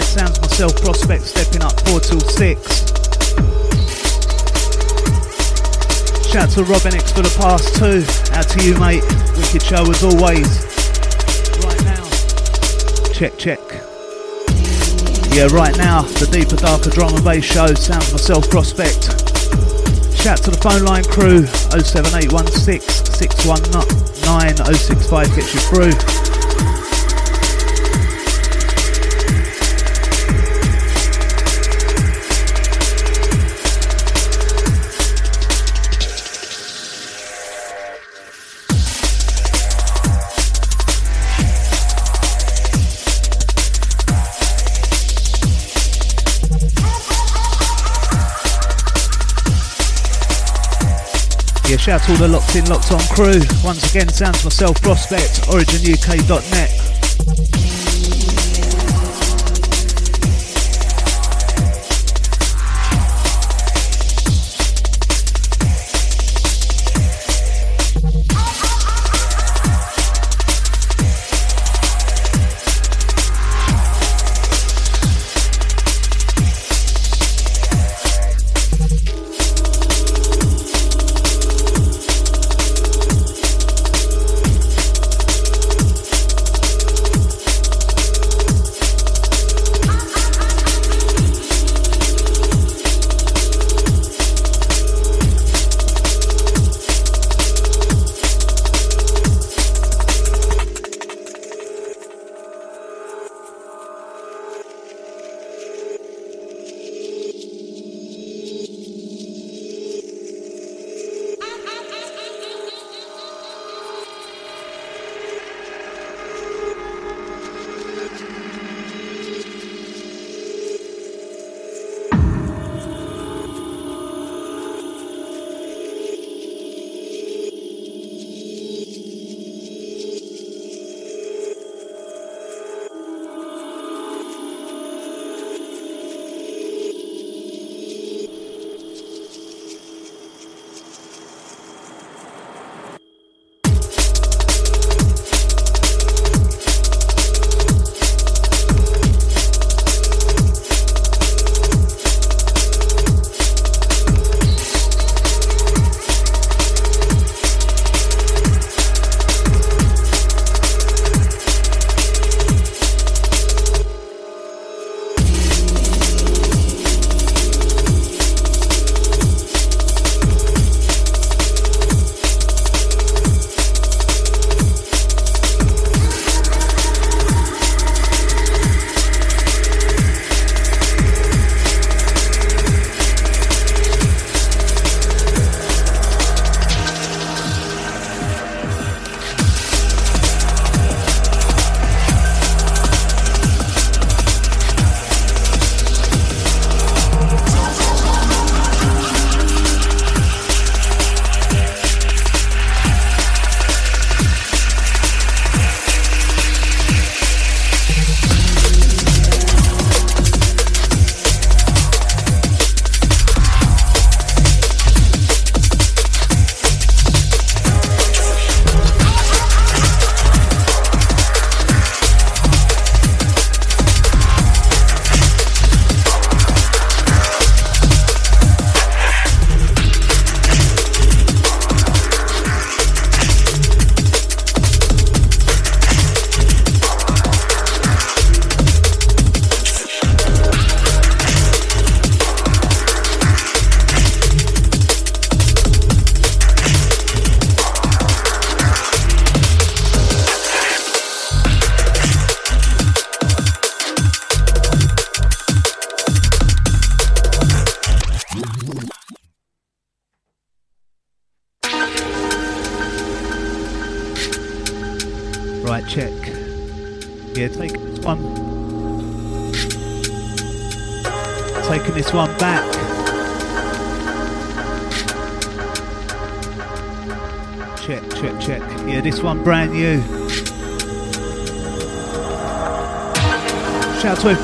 side, 0.00 0.18
sounds 0.18 0.40
myself, 0.40 0.76
prospect 0.82 1.22
stepping 1.24 1.62
up 1.62 1.72
four 1.86 2.00
till 2.00 2.20
six. 2.20 2.84
Shout 6.30 6.50
to 6.50 6.64
Robin 6.64 6.94
X 6.94 7.12
for 7.12 7.22
the 7.22 7.34
past 7.38 7.74
two. 7.76 8.04
Out 8.36 8.48
to 8.48 8.64
you, 8.64 8.78
mate. 8.78 9.02
Wicked 9.36 9.62
show 9.62 9.82
as 9.88 10.04
always. 10.04 10.48
Right 11.64 11.82
now. 11.84 12.04
Check, 13.12 13.38
check. 13.38 13.60
Yeah, 15.34 15.46
right 15.54 15.76
now, 15.78 16.02
the 16.02 16.28
deeper, 16.30 16.56
darker 16.56 16.90
drum 16.90 17.14
and 17.14 17.24
bass 17.24 17.44
show. 17.44 17.72
Sounds 17.74 18.12
myself, 18.12 18.48
prospect. 18.50 19.04
Shout 20.18 20.38
to 20.44 20.50
the 20.50 20.60
phone 20.60 20.84
line 20.84 21.04
crew. 21.04 21.46
07816 21.46 22.80
619 22.80 24.74
065 24.74 25.36
gets 25.36 25.54
you 25.54 25.60
through. 25.60 26.27
Shout 51.88 52.02
to 52.02 52.12
all 52.12 52.18
the 52.18 52.28
locked 52.28 52.54
in, 52.54 52.66
locked 52.66 52.92
on 52.92 53.00
crew. 53.14 53.40
Once 53.64 53.90
again, 53.90 54.08
sounds 54.10 54.44
myself, 54.44 54.78
Prospect, 54.82 55.48
originuk.net. 55.48 56.87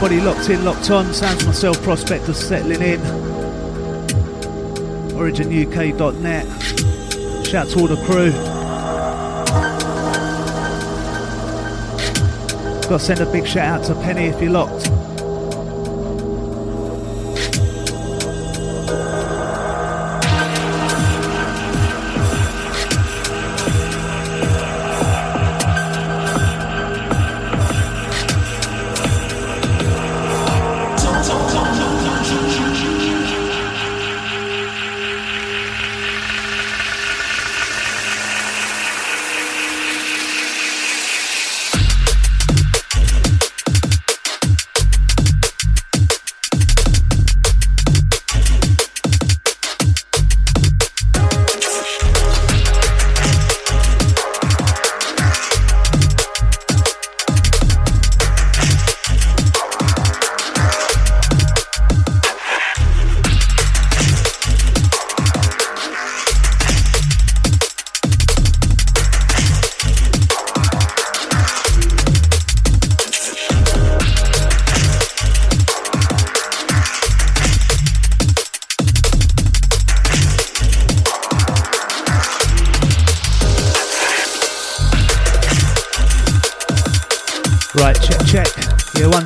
everybody 0.04 0.26
locked 0.30 0.50
in, 0.50 0.64
locked 0.66 0.90
on. 0.90 1.14
Sounds 1.14 1.46
myself, 1.46 1.82
prospectors 1.82 2.36
settling 2.36 2.82
in. 2.82 3.00
OriginUK.net. 5.12 6.46
Shout 7.46 7.68
to 7.68 7.78
all 7.78 7.86
the 7.86 7.96
crew. 8.04 8.30
Got 12.82 12.98
to 12.98 12.98
send 12.98 13.20
a 13.20 13.26
big 13.32 13.46
shout 13.46 13.80
out 13.80 13.86
to 13.86 13.94
Penny 13.94 14.26
if 14.26 14.42
you're 14.42 14.50
locked. 14.50 14.90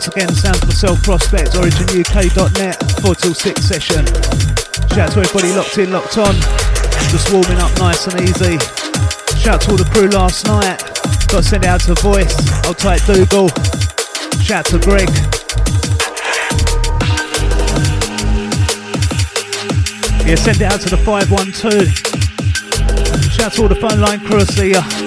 Again, 0.07 0.33
sounds 0.33 0.61
for 0.61 0.71
Self 0.71 1.03
Prospect, 1.03 1.53
originuk.net, 1.55 3.01
4 3.01 3.15
till 3.17 3.35
6 3.35 3.61
session. 3.61 4.07
Shout 4.95 4.99
out 4.99 5.13
to 5.13 5.21
everybody 5.21 5.53
locked 5.55 5.79
in, 5.79 5.91
locked 5.91 6.19
on, 6.19 6.35
just 7.11 7.33
warming 7.33 7.59
up 7.59 7.77
nice 7.79 8.07
and 8.07 8.21
easy. 8.21 8.59
Shout 9.41 9.55
out 9.55 9.61
to 9.63 9.71
all 9.73 9.77
the 9.77 9.89
crew 9.91 10.09
last 10.09 10.47
night, 10.47 10.79
got 11.29 11.43
sent 11.43 11.65
out 11.65 11.81
to 11.81 11.95
Voice, 11.95 12.37
I'll 12.65 12.75
type 12.75 13.03
Dougal. 13.07 13.49
Shout 14.41 14.61
out 14.61 14.67
to 14.67 14.79
Greg. 14.79 15.09
Yeah, 20.29 20.37
send 20.37 20.61
it 20.61 20.71
out 20.71 20.81
to 20.83 20.91
the 20.91 20.99
512. 20.99 21.89
Shout 23.33 23.47
out 23.47 23.53
to 23.55 23.63
all 23.63 23.69
the 23.69 23.75
phone 23.75 24.01
line 24.01 24.21
crew, 24.21 24.43
see 24.43 24.73
ya. 24.73 24.98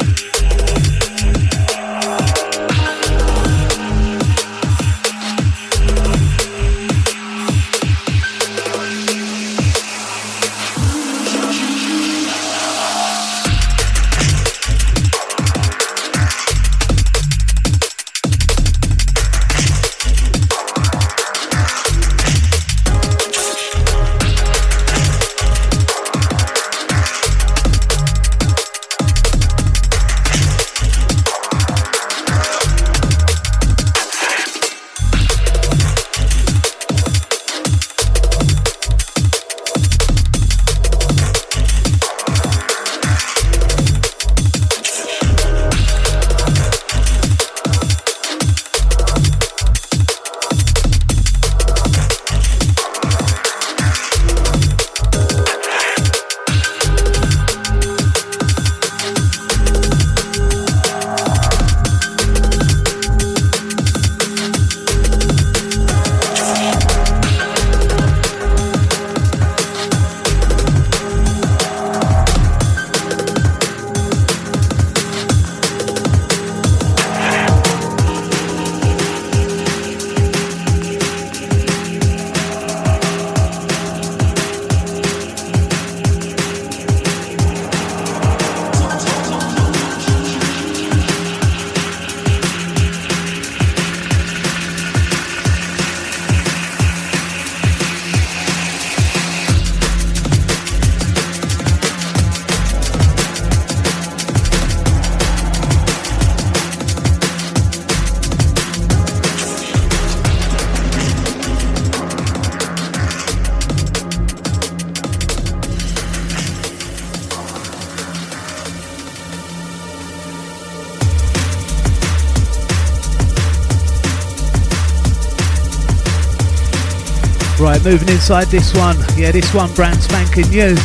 Moving 127.84 128.10
inside 128.10 128.48
this 128.48 128.74
one. 128.76 128.98
Yeah, 129.18 129.32
this 129.32 129.54
one 129.54 129.74
brand 129.74 130.02
spanking 130.02 130.50
new. 130.50 130.76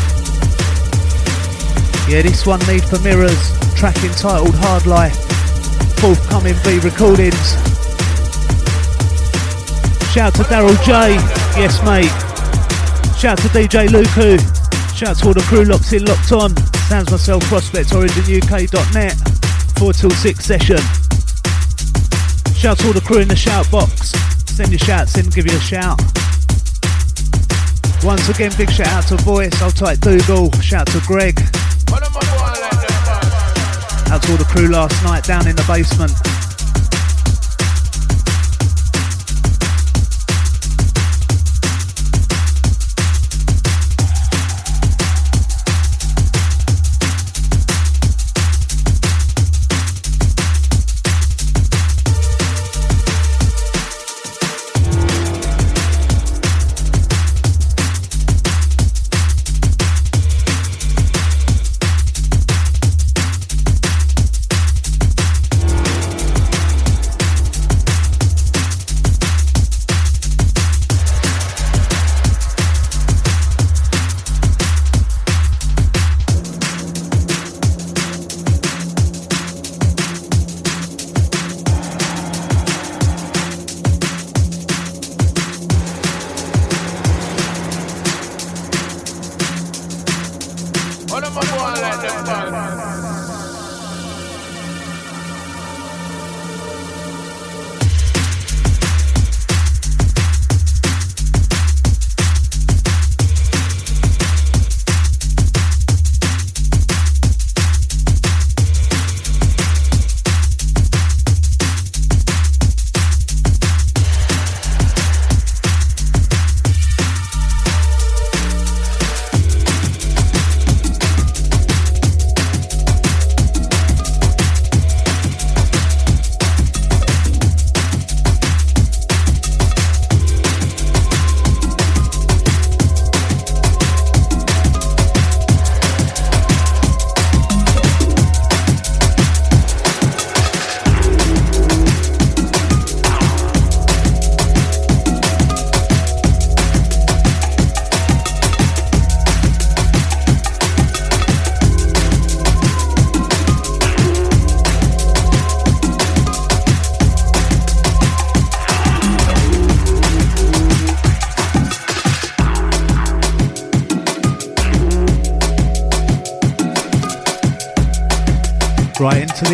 Yeah, 2.09 2.23
this 2.23 2.47
one 2.47 2.61
Need 2.67 2.85
for 2.85 2.99
Mirrors, 3.01 3.51
track 3.75 3.97
entitled 4.05 4.55
Hard 4.57 4.87
Life. 4.87 5.17
Forthcoming 6.01 6.55
V 6.65 6.79
recordings. 6.81 7.57
Shout 10.13 10.35
to 10.37 10.45
Daryl 10.45 10.77
J. 10.85 11.15
Yes, 11.61 11.83
mate. 11.85 12.13
Shout 13.19 13.39
to 13.39 13.49
DJ 13.49 13.89
Luku. 13.89 14.39
Shout 14.97 15.19
to 15.19 15.27
all 15.27 15.35
the 15.35 15.43
crew 15.43 15.65
locked 15.65 15.93
in, 15.93 16.05
locked 16.05 16.33
on. 16.33 16.57
Sounds 16.89 17.11
myself, 17.11 17.43
Prospect, 17.45 17.91
OriginUK.net. 17.91 19.15
4 19.79 19.93
till 19.93 20.11
6 20.11 20.45
session. 20.45 20.79
Shout 22.55 22.79
to 22.79 22.87
all 22.87 22.93
the 22.93 23.03
crew 23.05 23.19
in 23.19 23.29
the 23.29 23.37
shout 23.37 23.71
box. 23.71 24.13
Send 24.47 24.71
your 24.71 24.79
shouts 24.79 25.19
in, 25.19 25.29
give 25.29 25.47
you 25.51 25.57
a 25.57 25.61
shout. 25.61 26.16
Once 28.05 28.29
again, 28.29 28.53
big 28.57 28.71
shout 28.71 28.87
out 28.89 29.07
to 29.09 29.17
Voice. 29.23 29.61
I'll 29.61 29.71
type 29.71 29.99
Dougal. 30.01 30.51
Shout 30.61 30.89
out 30.89 30.95
to 30.95 31.01
Greg. 31.07 31.41
Out 34.09 34.23
to 34.23 34.31
all 34.31 34.39
the 34.39 34.47
crew 34.49 34.69
last 34.69 35.03
night 35.03 35.25
down 35.25 35.49
in 35.49 35.57
the 35.57 35.65
basement. 35.67 36.36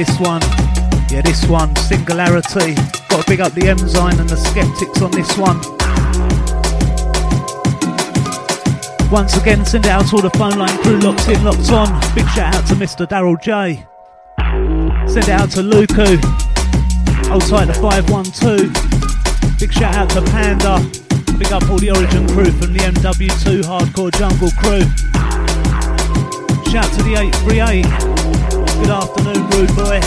This 0.04 0.18
one. 0.18 0.42
Yeah, 1.10 1.20
this 1.22 1.46
one, 1.46 1.76
Singularity. 1.76 2.74
Got 3.08 3.22
to 3.22 3.24
big 3.28 3.40
up 3.40 3.52
the 3.52 3.68
Enzyme 3.68 4.18
and 4.18 4.28
the 4.28 4.34
Skeptics 4.34 5.00
on 5.00 5.12
this 5.12 5.38
one. 5.38 5.58
Once 9.12 9.36
again, 9.36 9.64
send 9.64 9.86
it 9.86 9.92
out 9.92 10.08
to 10.08 10.16
all 10.16 10.22
the 10.22 10.30
phone 10.30 10.58
line 10.58 10.76
crew 10.82 10.98
locked 10.98 11.28
in, 11.28 11.44
locked 11.44 11.70
on. 11.70 11.86
Big 12.16 12.26
shout 12.30 12.52
out 12.52 12.66
to 12.66 12.74
Mr. 12.74 13.06
Daryl 13.06 13.40
J. 13.40 13.86
Send 15.06 15.28
it 15.28 15.30
out 15.30 15.52
to 15.52 15.60
Luku. 15.62 16.18
Hold 17.28 17.46
tight 17.46 17.66
to 17.66 17.74
512. 17.74 19.60
Big 19.60 19.72
shout 19.72 19.94
out 19.94 20.10
to 20.10 20.22
Panda. 20.32 20.80
Big 21.38 21.52
up 21.52 21.70
all 21.70 21.78
the 21.78 21.92
Origin 21.92 22.26
crew 22.26 22.50
from 22.50 22.72
the 22.72 22.80
NW2 22.80 23.62
Hardcore 23.62 24.10
Jungle 24.18 24.50
crew. 24.58 24.82
Shout 26.72 26.90
to 26.94 27.02
the 27.04 27.14
838. 27.20 28.11
Good 28.80 28.90
afternoon, 28.90 29.48
rude 29.50 29.74
boy. 29.76 30.00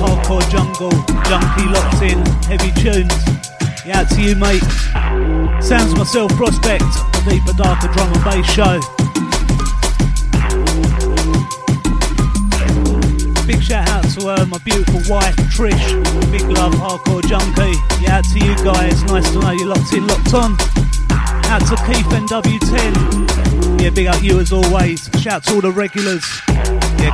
Hardcore 0.00 0.44
jungle, 0.50 0.90
junkie 1.28 1.68
locked 1.68 2.02
in, 2.02 2.18
heavy 2.46 2.72
tunes. 2.80 3.12
Yeah, 3.84 4.00
out 4.00 4.10
to 4.10 4.22
you, 4.22 4.34
mate. 4.36 4.62
Sounds 5.62 5.94
myself, 5.94 6.32
Prospect, 6.32 6.80
the 6.80 7.22
deeper, 7.28 7.52
darker 7.56 7.88
drum 7.92 8.12
and 8.12 8.24
bass 8.24 8.46
show. 8.46 8.80
Big 13.46 13.62
shout 13.62 13.88
out 13.88 14.04
to 14.14 14.28
uh, 14.28 14.46
my 14.46 14.58
beautiful 14.58 15.00
wife, 15.08 15.36
Trish. 15.54 15.86
Big 16.32 16.42
love, 16.42 16.74
hardcore 16.74 17.22
junkie. 17.22 17.78
Yeah, 18.02 18.18
out 18.18 18.24
to 18.24 18.38
you 18.38 18.54
guys. 18.64 19.02
Nice 19.04 19.30
to 19.32 19.40
know 19.40 19.52
you're 19.52 19.68
locked 19.68 19.92
in, 19.92 20.06
locked 20.06 20.34
on. 20.34 20.56
Out 21.48 21.62
to 21.68 21.76
Keith 21.86 22.06
NW10. 22.10 23.80
Yeah, 23.80 23.90
big 23.90 24.08
up 24.08 24.22
you 24.22 24.40
as 24.40 24.52
always. 24.52 25.08
Shout 25.20 25.44
to 25.44 25.54
all 25.54 25.60
the 25.60 25.70
regulars. 25.70 26.24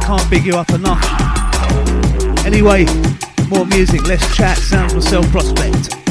Can't 0.04 0.28
big 0.30 0.44
you 0.44 0.56
up 0.56 0.70
enough. 0.70 1.02
Anyway, 2.44 2.84
more 3.48 3.64
music, 3.66 4.06
less 4.08 4.36
chat, 4.36 4.58
sounds 4.58 4.94
myself 4.94 5.26
prospect. 5.30 6.01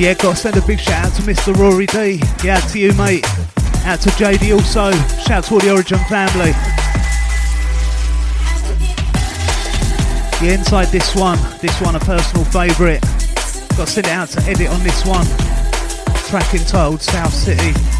Yeah, 0.00 0.14
got 0.14 0.30
to 0.30 0.36
send 0.36 0.56
a 0.56 0.62
big 0.62 0.80
shout 0.80 1.04
out 1.04 1.12
to 1.16 1.22
Mr. 1.22 1.54
Rory 1.54 1.84
D. 1.84 2.22
Yeah, 2.42 2.56
out 2.56 2.66
to 2.70 2.78
you, 2.78 2.94
mate. 2.94 3.22
Out 3.84 4.00
to 4.00 4.08
JD 4.08 4.54
also. 4.54 4.92
Shout 5.20 5.30
out 5.30 5.44
to 5.44 5.52
all 5.52 5.60
the 5.60 5.70
Origin 5.70 5.98
family. 6.08 6.52
Yeah, 10.40 10.54
inside 10.54 10.86
this 10.86 11.14
one, 11.14 11.38
this 11.60 11.78
one 11.82 11.96
a 11.96 12.00
personal 12.00 12.46
favourite. 12.46 13.02
Got 13.76 13.88
to 13.88 13.92
send 13.92 14.06
it 14.06 14.12
out 14.12 14.28
to 14.30 14.40
Edit 14.44 14.68
on 14.70 14.82
this 14.82 15.04
one. 15.04 15.26
Track 16.30 16.54
entitled 16.54 17.02
South 17.02 17.34
City. 17.34 17.99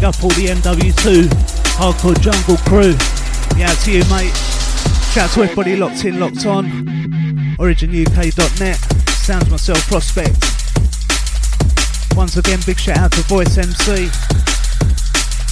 Big 0.00 0.06
up 0.06 0.24
all 0.24 0.30
the 0.30 0.46
NW2 0.46 1.28
Hardcore 1.76 2.18
Jungle 2.22 2.56
crew. 2.64 2.96
Yeah, 3.58 3.68
to 3.84 3.92
you, 3.92 4.02
mate. 4.08 4.34
Shout 5.12 5.28
to 5.32 5.42
everybody 5.42 5.76
locked 5.76 6.06
in, 6.06 6.18
locked 6.18 6.46
on. 6.46 6.64
OriginUK.net. 7.58 8.78
Sounds 9.10 9.50
myself, 9.50 9.86
Prospect. 9.88 10.32
Once 12.16 12.38
again, 12.38 12.60
big 12.64 12.78
shout 12.78 12.96
out 12.96 13.12
to 13.12 13.20
Voice 13.24 13.58
MC. 13.58 14.08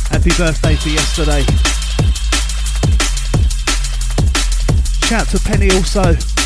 Happy 0.08 0.30
birthday 0.38 0.76
for 0.76 0.88
yesterday. 0.88 1.42
Shout 5.04 5.28
to 5.28 5.38
Penny 5.40 5.70
also. 5.72 6.37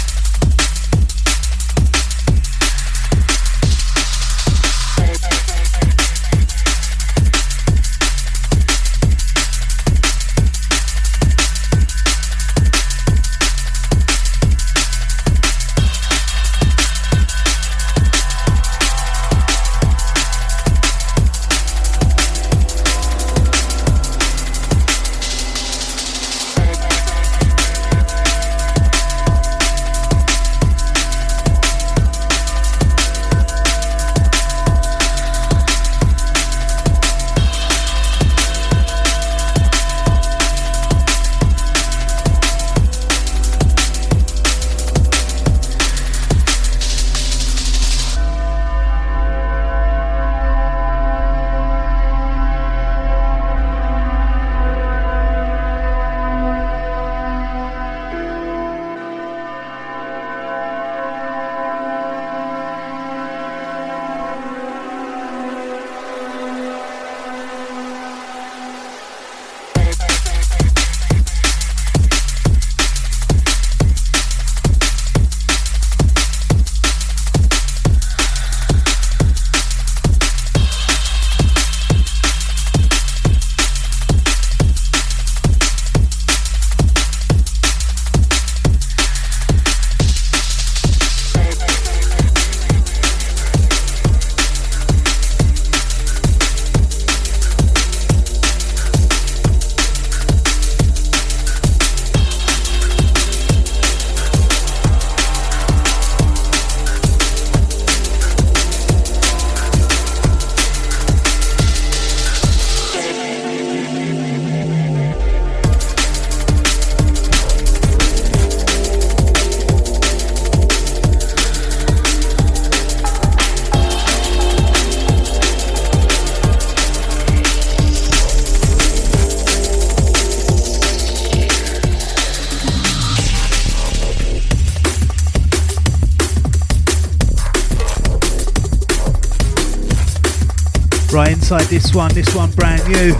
Inside 141.53 141.69
this 141.69 141.95
one, 141.95 142.15
this 142.15 142.35
one 142.35 142.51
brand 142.53 142.83
new. 142.88 143.12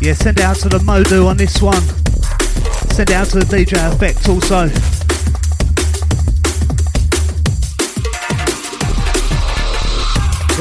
Yeah, 0.00 0.12
send 0.14 0.38
it 0.38 0.44
out 0.44 0.54
to 0.58 0.68
the 0.68 0.78
Modu 0.84 1.26
on 1.26 1.36
this 1.36 1.60
one. 1.60 1.82
Send 2.94 3.10
it 3.10 3.16
out 3.16 3.26
to 3.30 3.40
the 3.40 3.44
DJ 3.44 3.74
Effect 3.92 4.28
also. 4.28 4.68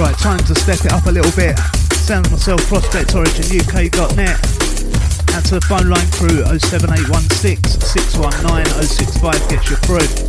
Right, 0.01 0.17
time 0.17 0.39
to 0.39 0.55
step 0.55 0.83
it 0.83 0.91
up 0.91 1.05
a 1.05 1.11
little 1.11 1.31
bit. 1.35 1.59
Sound 1.93 2.31
myself, 2.31 2.65
Prospect 2.67 3.13
Origin 3.13 3.45
UK.net. 3.59 4.39
Out 5.35 5.45
to 5.45 5.59
the 5.59 5.65
phone 5.69 5.89
line 5.89 6.09
crew 6.17 6.41
07816 6.57 7.63
619 7.81 8.65
065 8.81 9.49
gets 9.49 9.69
you 9.69 9.75
through. 9.75 10.26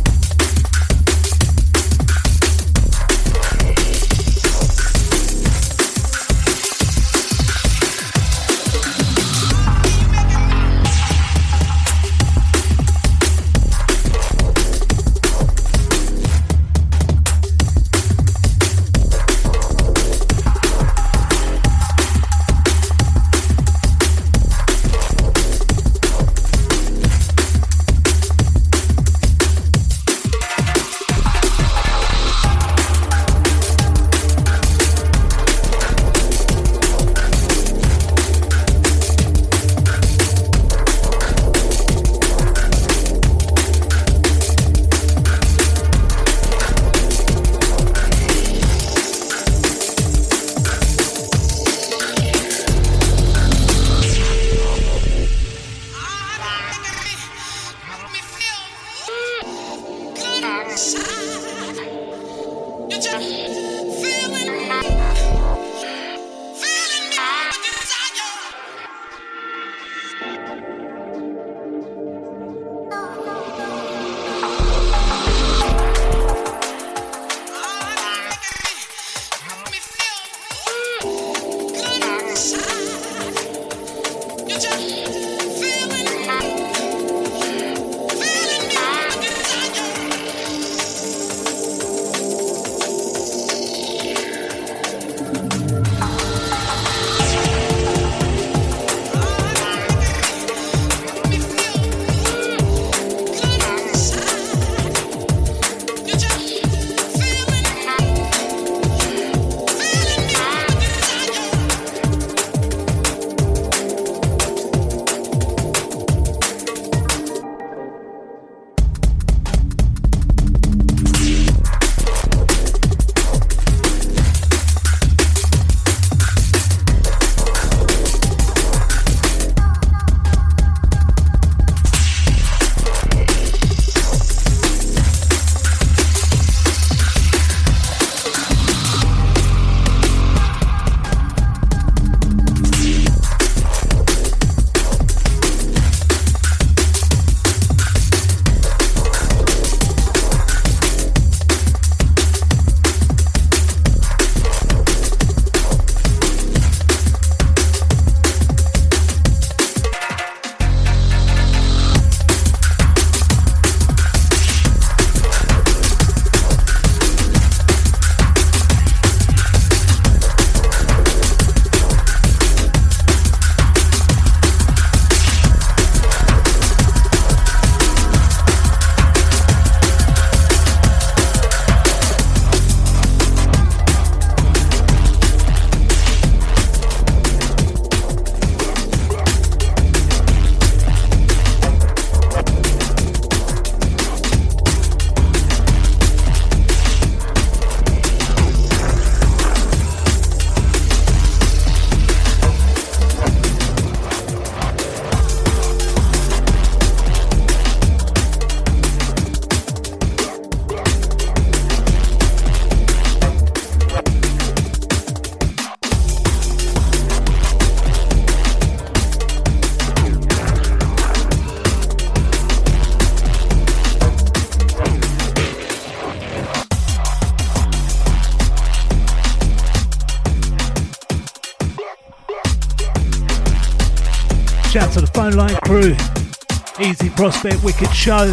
Wicked 237.43 237.93
Show. 237.93 238.25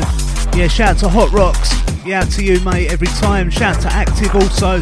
Yeah, 0.56 0.66
shout 0.66 0.96
out 0.96 0.98
to 0.98 1.08
Hot 1.08 1.30
Rocks. 1.30 1.70
Yeah, 2.04 2.22
out 2.22 2.30
to 2.32 2.44
you, 2.44 2.58
mate, 2.64 2.90
every 2.90 3.06
time. 3.06 3.50
Shout 3.50 3.80
to 3.82 3.88
Active 3.92 4.34
also. 4.34 4.80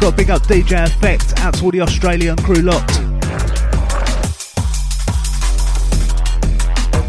Got 0.00 0.12
a 0.12 0.16
big 0.16 0.30
up 0.30 0.42
DJ 0.42 0.84
Effect. 0.84 1.38
Out 1.38 1.54
to 1.54 1.64
all 1.64 1.70
the 1.70 1.80
Australian 1.80 2.36
crew 2.36 2.56
locked. 2.56 2.98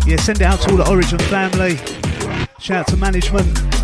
Yeah, 0.08 0.16
send 0.16 0.40
it 0.40 0.46
out 0.46 0.62
to 0.62 0.72
all 0.72 0.78
the 0.78 0.90
Origin 0.90 1.20
family. 1.20 1.76
Shout 2.58 2.80
out 2.80 2.88
to 2.88 2.98
management. 2.98 3.83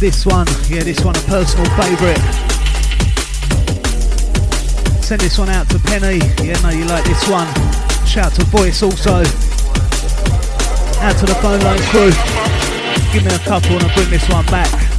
This 0.00 0.24
one. 0.24 0.46
Yeah, 0.68 0.82
this 0.82 1.04
one 1.04 1.14
a 1.14 1.20
personal 1.28 1.68
favourite. 1.76 2.18
Send 5.02 5.20
this 5.20 5.38
one 5.38 5.50
out 5.50 5.68
to 5.70 5.78
Penny. 5.78 6.18
Yeah, 6.42 6.58
no, 6.62 6.70
you 6.70 6.86
like 6.86 7.04
this 7.04 7.28
one. 7.28 7.46
Shout 8.06 8.32
to 8.34 8.44
Voice 8.46 8.82
also. 8.82 9.16
Out 11.04 11.16
to 11.18 11.26
the 11.26 11.36
phone 11.42 11.60
line 11.60 11.80
crew. 11.92 12.10
Give 13.12 13.24
me 13.24 13.34
a 13.34 13.38
couple 13.40 13.72
and 13.72 13.84
I'll 13.84 13.94
bring 13.94 14.08
this 14.08 14.26
one 14.30 14.46
back. 14.46 14.89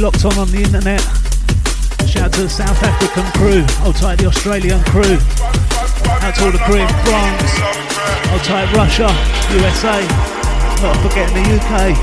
Locked 0.00 0.24
on 0.24 0.38
on 0.38 0.46
the 0.54 0.62
internet. 0.62 1.00
Shout 2.06 2.30
out 2.30 2.32
to 2.34 2.42
the 2.42 2.48
South 2.48 2.78
African 2.82 3.26
crew. 3.34 3.64
Hold 3.82 3.96
tight 3.96 4.18
the 4.18 4.26
Australian 4.26 4.78
crew. 4.84 5.18
Out 6.22 6.34
to 6.36 6.44
all 6.44 6.52
the 6.52 6.62
crew 6.62 6.78
in 6.78 6.88
France. 7.02 7.52
Hold 8.30 8.44
tight 8.44 8.70
Russia, 8.76 9.10
USA. 9.50 9.98
Not 10.82 10.94
forgetting 11.02 11.34
the 11.34 11.46
UK. 11.58 11.98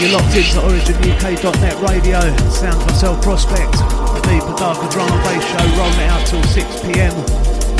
You're 0.00 0.10
locked 0.10 0.34
into 0.34 0.58
OriginUK.net 0.58 1.76
radio. 1.86 2.20
Sounds 2.50 2.82
myself 2.86 3.22
Prospect. 3.22 3.72
The 3.72 4.20
Deep 4.26 4.42
and 4.42 4.56
Darker 4.56 4.88
Drum 4.90 5.06
and 5.06 5.22
Bass 5.22 5.44
show 5.46 5.66
rolling 5.78 6.08
out 6.10 6.26
till 6.26 6.42
6pm 6.42 7.14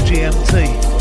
GMT. 0.06 0.91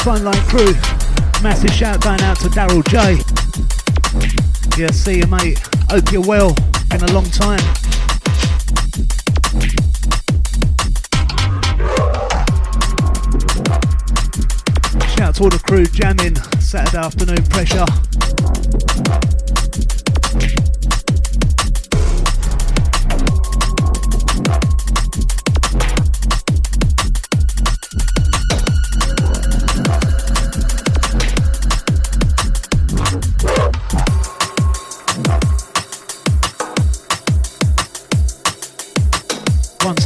Frontline 0.00 0.42
crew. 0.48 0.72
Massive 1.42 1.70
shout 1.72 2.02
going 2.02 2.22
out 2.22 2.38
to 2.38 2.48
Daryl 2.48 2.82
J. 2.88 3.20
Yeah, 4.80 4.90
see 4.90 5.18
you, 5.18 5.26
mate. 5.26 5.58
Hope 5.90 6.10
you're 6.10 6.26
well. 6.26 6.54
Been 6.88 7.02
a 7.02 7.12
long 7.12 7.26
time. 7.26 7.58
Shout 15.10 15.20
out 15.20 15.34
to 15.34 15.42
all 15.42 15.50
the 15.50 15.62
crew 15.66 15.84
jamming 15.84 16.36
Saturday 16.60 16.96
afternoon 16.96 17.44
pressure. 17.44 17.84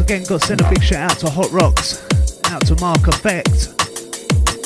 Again, 0.04 0.22
got 0.24 0.42
to 0.42 0.46
send 0.46 0.60
a 0.60 0.68
big 0.68 0.82
shout 0.82 1.12
out 1.12 1.18
to 1.18 1.30
Hot 1.30 1.50
Rocks, 1.50 2.04
out 2.50 2.66
to 2.66 2.74
Mark 2.76 3.08
Effect, 3.08 3.48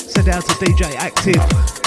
send 0.01 0.27
out 0.27 0.43
to 0.43 0.53
DJ 0.55 0.93
Active. 0.95 1.78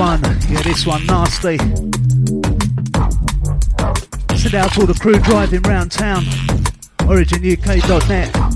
One. 0.00 0.22
Yeah, 0.48 0.62
this 0.62 0.86
one 0.86 1.04
nasty. 1.04 1.58
Send 4.38 4.54
out 4.54 4.72
to 4.72 4.80
all 4.80 4.86
the 4.86 4.98
crew 4.98 5.18
driving 5.18 5.60
round 5.60 5.92
town. 5.92 6.22
OriginUK.net. 7.00 8.49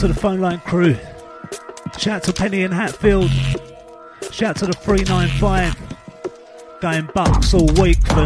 to 0.00 0.08
the 0.08 0.14
phone 0.14 0.40
line 0.40 0.58
crew. 0.60 0.96
Shout 1.98 2.22
to 2.22 2.32
Penny 2.32 2.62
and 2.62 2.72
Hatfield. 2.72 3.30
Shout 4.30 4.56
to 4.56 4.66
the 4.66 4.72
395. 4.72 5.76
Going 6.80 7.10
bucks 7.14 7.52
all 7.52 7.66
week 7.74 7.98
for 8.06 8.24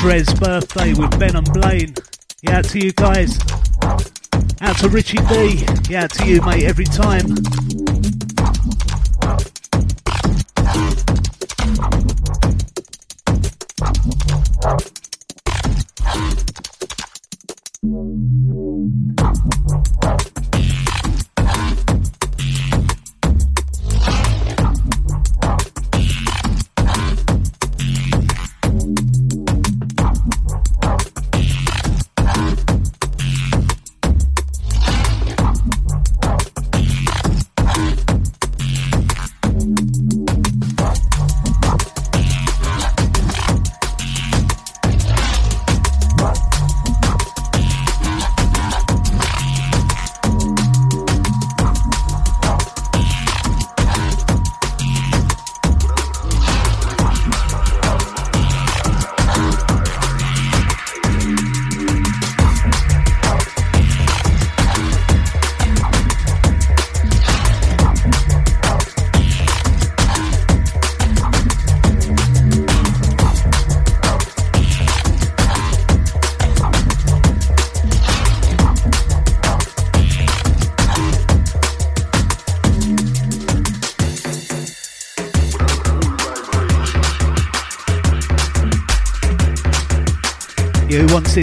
Drez's 0.00 0.32
birthday 0.40 0.94
with 0.94 1.18
Ben 1.20 1.36
and 1.36 1.52
Blaine. 1.52 1.94
Yeah, 2.40 2.62
to 2.62 2.78
you 2.78 2.92
guys. 2.92 3.38
Out 4.62 4.78
to 4.78 4.88
Richie 4.88 5.18
B. 5.28 5.66
Yeah, 5.90 6.06
to 6.06 6.26
you, 6.26 6.40
mate, 6.40 6.62
every 6.62 6.86
time. 6.86 7.26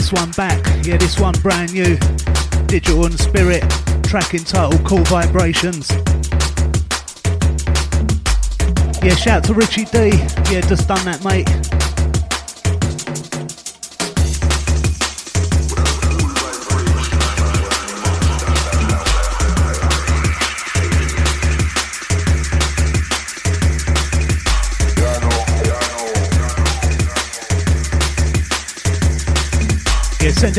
This 0.10 0.22
one 0.22 0.32
back. 0.32 0.66
Yeah, 0.86 0.98
this 0.98 1.20
one 1.20 1.34
brand 1.42 1.74
new. 1.74 1.98
Digital 2.66 3.06
and 3.06 3.20
Spirit. 3.20 3.62
Track 4.04 4.34
entitled 4.34 4.84
Cool 4.84 5.04
Vibrations. 5.04 5.92
Yeah, 9.04 9.16
shout 9.16 9.44
to 9.46 9.54
Richie 9.54 9.86
D. 9.86 10.10
Yeah, 10.52 10.62
just 10.62 10.88
done 10.88 11.06
that, 11.06 11.24
mate. 11.24 11.79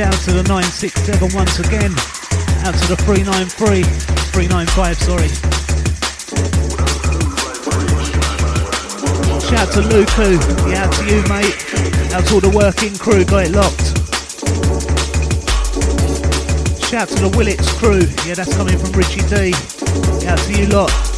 Out 0.03 0.12
to 0.12 0.32
the 0.32 0.42
967 0.44 1.30
once 1.34 1.59
again. 1.59 1.92
Out 2.64 2.74
to 2.74 2.86
the 2.88 2.96
393, 3.05 3.82
395, 4.32 4.96
sorry. 4.96 5.28
Shout 9.44 9.72
to 9.74 9.80
Luku, 9.82 10.38
yeah, 10.70 10.84
out 10.84 10.92
to 10.94 11.05
you, 11.05 11.20
mate. 11.28 11.57
Out 12.14 12.24
to 12.28 12.34
all 12.34 12.40
the 12.40 12.53
working 12.55 12.96
crew, 12.96 13.24
got 13.24 13.46
it 13.46 13.53
locked. 13.53 13.98
Shout 16.86 17.09
to 17.09 17.28
the 17.28 17.36
Willits 17.36 17.70
crew, 17.78 18.01
yeah, 18.26 18.34
that's 18.34 18.57
coming 18.57 18.78
from 18.78 18.92
Richie 18.92 19.26
D. 19.28 19.53
Out 20.26 20.38
to 20.38 20.53
you 20.55 20.66
lot. 20.68 21.10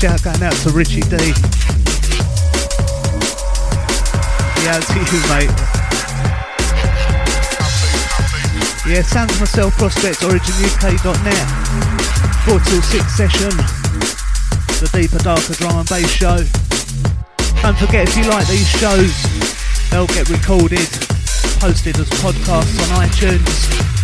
Shout 0.00 0.22
going 0.22 0.42
out 0.42 0.56
to 0.64 0.70
Richie 0.70 1.02
D. 1.02 1.16
Yeah, 4.64 4.80
to 4.80 4.96
you, 4.96 5.20
mate. 5.28 5.52
Yeah, 8.88 9.02
sounds 9.04 9.38
myself, 9.38 9.76
Prospect, 9.76 10.20
OriginUK.net. 10.20 11.46
4 12.48 12.60
till 12.60 12.80
6 12.80 13.14
session. 13.14 13.52
The 14.80 14.88
deeper, 14.94 15.18
darker 15.18 15.52
drum 15.52 15.76
and 15.76 15.88
bass 15.90 16.08
show. 16.08 16.38
Don't 17.60 17.76
forget, 17.76 18.08
if 18.08 18.16
you 18.16 18.24
like 18.24 18.48
these 18.48 18.70
shows, 18.80 19.12
they'll 19.90 20.06
get 20.06 20.30
recorded, 20.30 20.88
posted 21.60 22.00
as 22.00 22.08
podcasts 22.24 22.80
on 22.88 23.04
iTunes. 23.04 24.00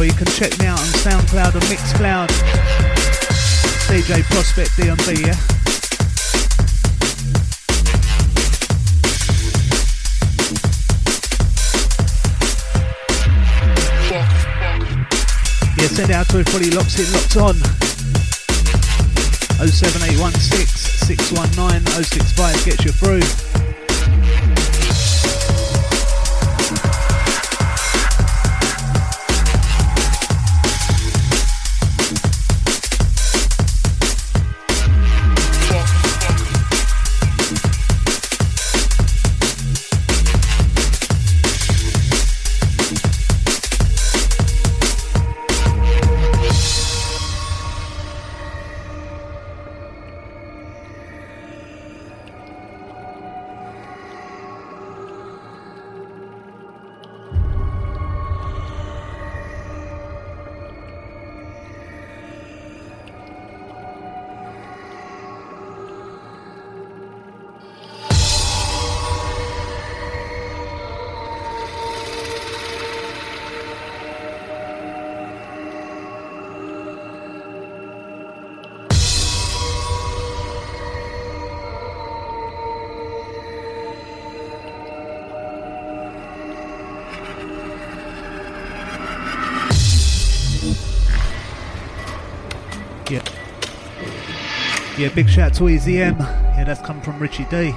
Or 0.00 0.04
you 0.04 0.12
can 0.14 0.26
check 0.26 0.58
me 0.58 0.66
out 0.66 0.80
on 0.80 0.86
SoundCloud 0.98 1.54
and 1.54 1.62
Mixcloud. 1.70 2.49
DJ 3.90 4.22
Prospect 4.22 4.70
DNB, 4.76 5.26
yeah? 5.26 5.34
Yeah, 15.76 15.88
send 15.88 16.12
out 16.12 16.28
to 16.28 16.38
everybody 16.38 16.70
locked 16.70 17.00
in, 17.00 17.12
locked 17.12 17.36
on. 17.36 17.56
07816 19.66 20.66
619 20.68 21.84
065 22.04 22.64
gets 22.64 22.84
you 22.84 22.92
through. 22.92 23.49
Yeah, 95.00 95.08
big 95.08 95.30
shout 95.30 95.52
out 95.52 95.54
to 95.54 95.70
Easy 95.70 96.02
M. 96.02 96.18
Yeah, 96.18 96.64
that's 96.64 96.82
come 96.82 97.00
from 97.00 97.18
Richie 97.18 97.46
D. 97.46 97.72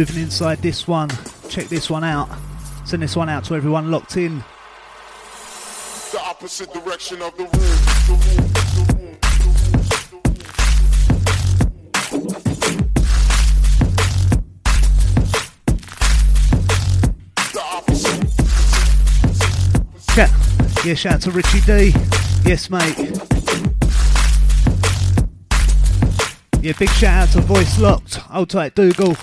moving 0.00 0.22
inside 0.22 0.56
this 0.62 0.88
one. 0.88 1.10
Check 1.50 1.68
this 1.68 1.90
one 1.90 2.04
out. 2.04 2.30
Send 2.86 3.02
this 3.02 3.16
one 3.16 3.28
out 3.28 3.44
to 3.44 3.54
everyone 3.54 3.90
locked 3.90 4.16
in. 4.16 4.38
The 6.12 6.20
opposite 6.24 6.72
direction 6.72 7.20
of 7.20 7.36
the 7.36 7.42
room. 7.42 7.50
The 8.06 8.14
room. 8.14 8.46
Yeah, 20.82 20.94
shout 20.94 21.12
out 21.16 21.20
to 21.20 21.30
Richie 21.30 21.60
D. 21.60 21.92
Yes, 22.48 22.70
mate. 22.70 22.96
Yeah, 26.62 26.72
big 26.78 26.88
shout 26.88 27.28
out 27.28 27.32
to 27.32 27.42
Voice 27.42 27.78
Locked. 27.78 28.14
Hold 28.14 28.48
tight, 28.48 28.74
Dougal. 28.74 29.14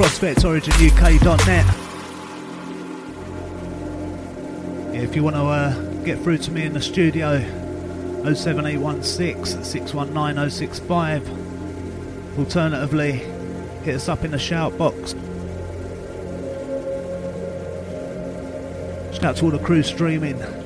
prospectoriginuk.net. 0.00 1.66
If 4.94 5.14
you 5.14 5.22
want 5.22 5.36
to 5.36 5.42
uh, 5.42 5.74
get 6.04 6.18
through 6.20 6.38
to 6.38 6.50
me 6.50 6.64
in 6.64 6.72
the 6.72 6.80
studio, 6.80 7.38
07816 8.34 9.62
619 9.62 10.50
065. 10.50 12.38
Alternatively, 12.38 13.12
hit 13.84 13.94
us 13.94 14.08
up 14.08 14.24
in 14.24 14.30
the 14.30 14.38
shout 14.38 14.78
box. 14.78 15.12
Shout 19.12 19.24
out 19.24 19.36
to 19.36 19.44
all 19.44 19.50
the 19.50 19.58
crew 19.62 19.82
streaming. 19.82 20.59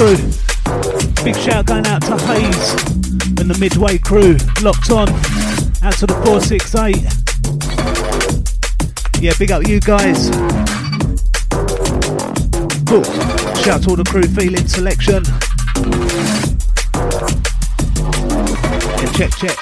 Crew. 0.00 0.16
Big 1.22 1.36
shout 1.36 1.66
going 1.66 1.86
out 1.86 2.00
to 2.00 2.16
Hayes 2.24 2.72
and 3.38 3.50
the 3.50 3.58
Medway 3.60 3.98
crew. 3.98 4.38
Locked 4.62 4.90
on. 4.90 5.10
Out 5.86 5.92
to 5.98 6.06
the 6.06 6.14
468. 6.24 6.96
Yeah, 9.22 9.34
big 9.38 9.52
up 9.52 9.68
you 9.68 9.78
guys. 9.78 10.30
Cool. 12.88 13.04
Shout 13.62 13.82
to 13.82 13.90
all 13.90 13.96
the 13.96 14.04
crew 14.08 14.22
feeling 14.22 14.66
selection. 14.66 15.22
Yeah, 18.96 19.12
check, 19.12 19.36
check. 19.36 19.58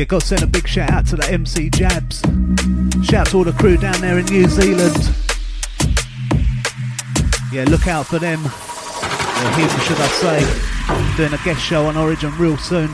Yeah, 0.00 0.06
got 0.06 0.22
to 0.22 0.26
send 0.28 0.42
a 0.42 0.46
big 0.46 0.66
shout 0.66 0.90
out 0.90 1.06
to 1.08 1.16
the 1.16 1.30
MC 1.30 1.68
Jabs. 1.68 2.22
Shout 3.04 3.14
out 3.14 3.26
to 3.26 3.36
all 3.36 3.44
the 3.44 3.52
crew 3.52 3.76
down 3.76 4.00
there 4.00 4.18
in 4.18 4.24
New 4.24 4.48
Zealand. 4.48 4.96
Yeah, 7.52 7.66
look 7.68 7.86
out 7.86 8.06
for 8.06 8.18
them. 8.18 8.38
Him, 8.38 9.68
should 9.80 10.00
I 10.00 10.08
say. 10.08 11.16
Doing 11.18 11.34
a 11.34 11.44
guest 11.44 11.60
show 11.60 11.84
on 11.84 11.98
Origin 11.98 12.34
real 12.38 12.56
soon. 12.56 12.88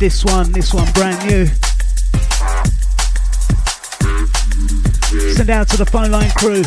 This 0.00 0.24
one, 0.24 0.50
this 0.52 0.72
one 0.72 0.90
brand 0.92 1.28
new. 1.28 1.44
Send 5.34 5.50
out 5.50 5.68
to 5.68 5.76
the 5.76 5.84
phone 5.84 6.10
line 6.10 6.30
crew. 6.30 6.62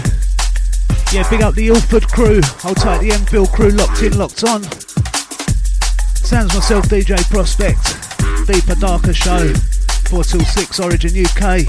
Yeah, 1.12 1.28
big 1.32 1.42
up 1.42 1.56
the 1.56 1.70
Ilford 1.70 2.08
crew. 2.10 2.42
Hold 2.62 2.78
tight, 2.78 3.02
the 3.02 3.12
Enfield 3.12 3.50
crew 3.52 3.70
locked 3.70 4.04
in, 4.04 4.16
locked 4.20 4.44
on. 4.44 4.62
Sounds 6.14 6.54
myself, 6.54 6.86
DJ 6.86 7.18
Prospect. 7.32 7.98
Deeper, 8.48 8.76
darker 8.76 9.14
show. 9.14 9.52
4 10.10 10.24
till 10.24 10.42
6, 10.42 10.80
Origin 10.80 11.26
UK. 11.26 11.66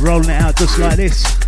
Rolling 0.00 0.30
it 0.30 0.40
out 0.40 0.56
just 0.56 0.78
like 0.78 0.96
this. 0.96 1.45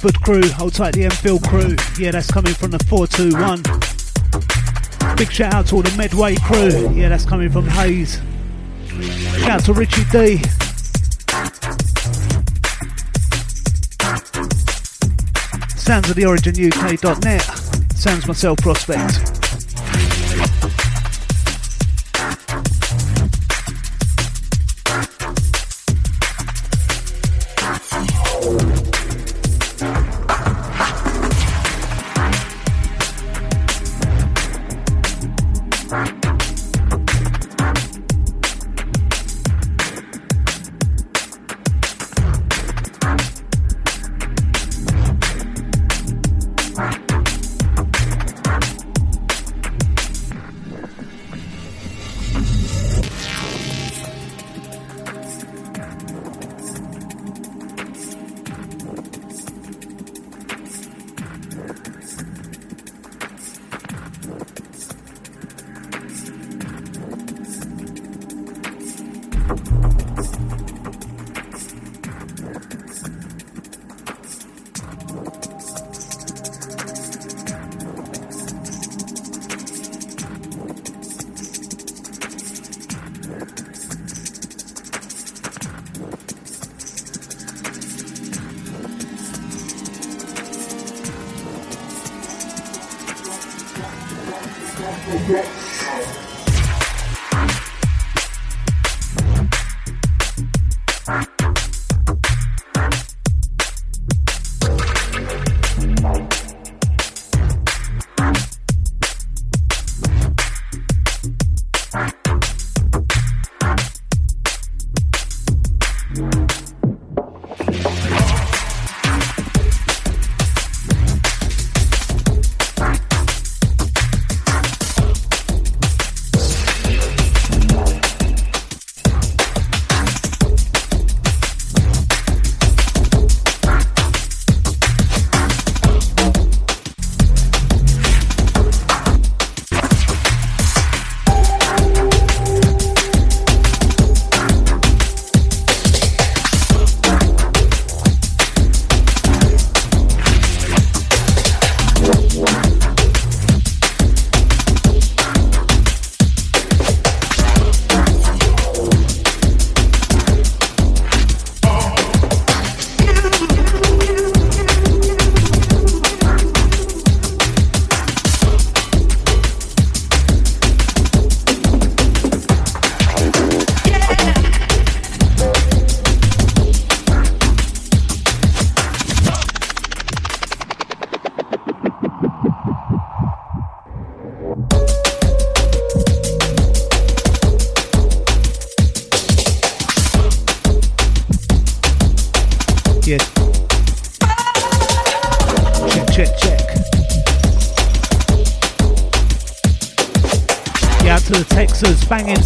The 0.00 0.12
crew, 0.20 0.42
hold 0.42 0.74
tight 0.74 0.94
the 0.94 1.04
Enfield 1.04 1.44
crew. 1.44 1.76
Yeah, 1.96 2.10
that's 2.10 2.28
coming 2.28 2.54
from 2.54 2.72
the 2.72 2.78
421. 2.88 3.62
Big 5.16 5.30
shout 5.30 5.54
out 5.54 5.66
to 5.68 5.76
all 5.76 5.82
the 5.82 5.96
Medway 5.96 6.34
crew. 6.36 6.90
Yeah, 6.92 7.08
that's 7.08 7.24
coming 7.24 7.50
from 7.50 7.66
Hayes. 7.66 8.20
Shout 9.38 9.50
out 9.50 9.64
to 9.66 9.72
Richie 9.72 10.04
D. 10.10 10.38
Sounds 15.76 16.10
of 16.10 16.16
the 16.16 16.24
Origin 16.26 16.54
UK.net. 16.54 17.42
Sounds 17.94 18.26
myself 18.26 18.58
prospect. 18.58 19.31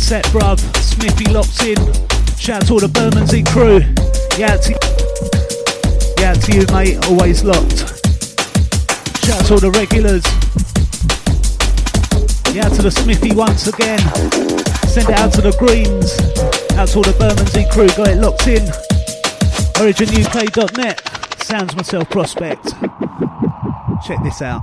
Set, 0.06 0.24
bruv. 0.26 0.60
Smithy 0.76 1.32
locks 1.32 1.64
in. 1.64 1.76
Shout 2.38 2.62
out 2.62 2.66
to 2.68 2.74
all 2.74 2.78
the 2.78 2.86
Bermondsey 2.86 3.42
crew. 3.42 3.80
Yeah, 4.38 4.56
to, 4.56 4.70
yeah, 6.22 6.32
to 6.32 6.52
you, 6.54 6.64
mate. 6.72 7.04
Always 7.10 7.42
locked. 7.42 7.78
Shout 9.26 9.40
out 9.40 9.46
to 9.46 9.54
all 9.54 9.58
the 9.58 9.72
regulars. 9.74 10.22
Yeah, 12.54 12.68
to 12.68 12.82
the 12.82 12.90
Smithy 12.90 13.34
once 13.34 13.66
again. 13.66 13.98
Send 14.86 15.08
it 15.08 15.18
out 15.18 15.32
to 15.32 15.40
the 15.40 15.50
Greens. 15.58 16.14
Out 16.78 16.86
to 16.90 16.98
all 16.98 17.02
the 17.02 17.16
Bermondsey 17.18 17.66
crew. 17.72 17.88
Got 17.88 18.14
it 18.14 18.18
locked 18.18 18.46
in. 18.46 18.62
OriginUK.net. 19.74 21.42
Sounds 21.42 21.74
myself 21.74 22.08
prospect. 22.10 22.64
Check 24.06 24.22
this 24.22 24.40
out. 24.40 24.62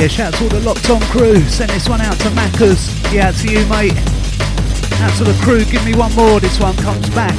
Yeah, 0.00 0.06
shout 0.06 0.32
to 0.32 0.44
all 0.44 0.48
the 0.48 0.60
locked 0.60 0.88
on 0.88 1.02
crew. 1.12 1.42
Send 1.42 1.68
this 1.72 1.86
one 1.86 2.00
out 2.00 2.18
to 2.20 2.30
Maccas. 2.30 3.12
Yeah, 3.12 3.28
out 3.28 3.34
to 3.34 3.52
you, 3.52 3.66
mate. 3.66 3.92
Out 5.02 5.14
to 5.18 5.24
the 5.24 5.38
crew. 5.42 5.62
Give 5.66 5.84
me 5.84 5.94
one 5.94 6.14
more. 6.14 6.40
This 6.40 6.58
one 6.58 6.74
comes 6.76 7.10
back. 7.10 7.36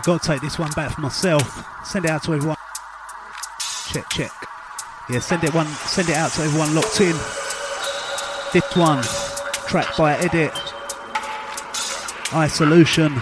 Yeah, 0.00 0.06
gotta 0.06 0.26
take 0.26 0.40
this 0.40 0.58
one 0.58 0.70
back 0.70 0.92
for 0.94 1.02
myself. 1.02 1.62
Send 1.84 2.06
it 2.06 2.10
out 2.10 2.22
to 2.22 2.32
everyone. 2.32 2.56
Check, 3.88 4.08
check. 4.08 4.30
Yeah, 5.10 5.18
send 5.18 5.44
it 5.44 5.52
one 5.52 5.66
send 5.66 6.08
it 6.08 6.16
out 6.16 6.32
to 6.32 6.42
everyone 6.42 6.74
locked 6.74 7.02
in. 7.02 7.12
Fifth 8.50 8.78
one, 8.78 9.02
tracked 9.68 9.98
by 9.98 10.16
Edit. 10.16 10.52
iSolution. 12.32 13.12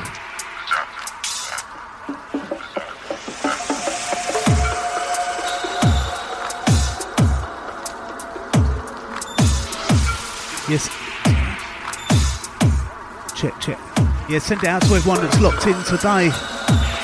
Yes. 10.70 10.89
Check, 13.35 13.61
check. 13.61 13.79
Yeah, 14.29 14.39
send 14.39 14.62
it 14.62 14.68
out 14.68 14.83
to 14.83 14.95
everyone 14.95 15.22
that's 15.22 15.41
locked 15.41 15.66
in 15.66 15.83
today. 15.83 16.58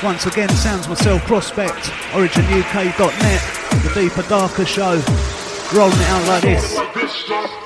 Once 0.04 0.26
again, 0.26 0.50
Sounds 0.50 0.86
Myself 0.86 1.22
Prospect, 1.22 1.72
OriginUK.net, 2.12 3.82
the 3.82 3.92
Deeper 3.94 4.28
Darker 4.28 4.66
Show, 4.66 5.02
rolling 5.74 5.98
it 5.98 6.08
out 6.10 6.28
like 6.28 6.42
this. 6.42 7.63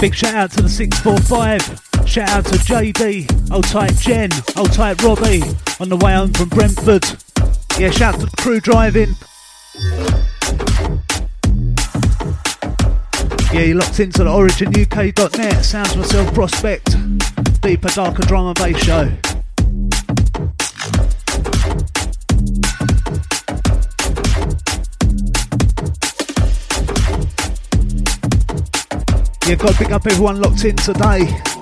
Big 0.00 0.14
shout 0.14 0.34
out 0.34 0.50
to 0.52 0.62
the 0.62 0.68
645. 0.68 2.08
Shout 2.08 2.28
out 2.30 2.44
to 2.46 2.54
JD, 2.58 3.50
old 3.52 3.66
tight 3.66 3.94
Jen, 3.96 4.30
old 4.56 4.72
tight 4.72 5.02
Robbie 5.02 5.42
on 5.80 5.88
the 5.88 5.96
way 5.96 6.14
home 6.14 6.32
from 6.32 6.48
Brentford. 6.48 7.04
Yeah, 7.78 7.90
shout 7.90 8.14
out 8.14 8.20
to 8.20 8.26
the 8.26 8.36
crew 8.36 8.60
driving. 8.60 9.14
Yeah, 13.52 13.62
you 13.62 13.74
locked 13.74 14.00
into 14.00 14.24
the 14.24 14.30
originuk.net, 14.30 15.64
sounds 15.64 15.96
myself 15.96 16.32
prospect, 16.34 16.96
deeper, 17.60 17.88
darker 17.88 18.22
drama 18.22 18.54
bass 18.54 18.78
show. 18.78 19.10
Yeah, 29.48 29.54
to 29.54 29.72
pick 29.72 29.92
up 29.92 30.04
everyone 30.04 30.42
locked 30.42 30.66
in 30.66 30.76
today. 30.76 31.57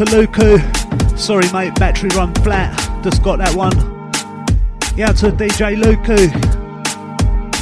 To 0.00 0.06
Luku. 0.06 1.18
Sorry, 1.18 1.44
mate, 1.52 1.74
battery 1.74 2.08
run 2.14 2.32
flat. 2.36 2.74
Just 3.04 3.22
got 3.22 3.36
that 3.36 3.54
one. 3.54 3.76
Yeah, 4.96 5.12
to 5.12 5.30
DJ 5.30 5.76
Luku. 5.76 6.32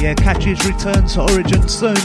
Yeah, 0.01 0.13
catch 0.13 0.45
his 0.45 0.65
return 0.65 1.05
to 1.05 1.21
Origin 1.21 1.67
soon. 1.67 1.97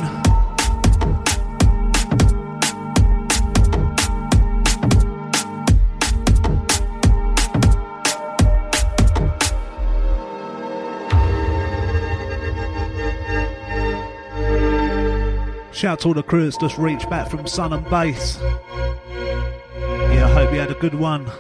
Shout 15.73 16.01
to 16.01 16.09
all 16.09 16.15
the 16.15 16.25
crew 16.27 16.43
that's 16.43 16.57
just 16.57 16.77
reached 16.77 17.09
back 17.09 17.31
from 17.31 17.47
Sun 17.47 17.73
and 17.73 17.89
Bass 17.89 18.41
hope 20.35 20.53
you 20.53 20.59
had 20.59 20.69
a 20.73 20.75
good 20.75 20.97
one. 20.97 21.31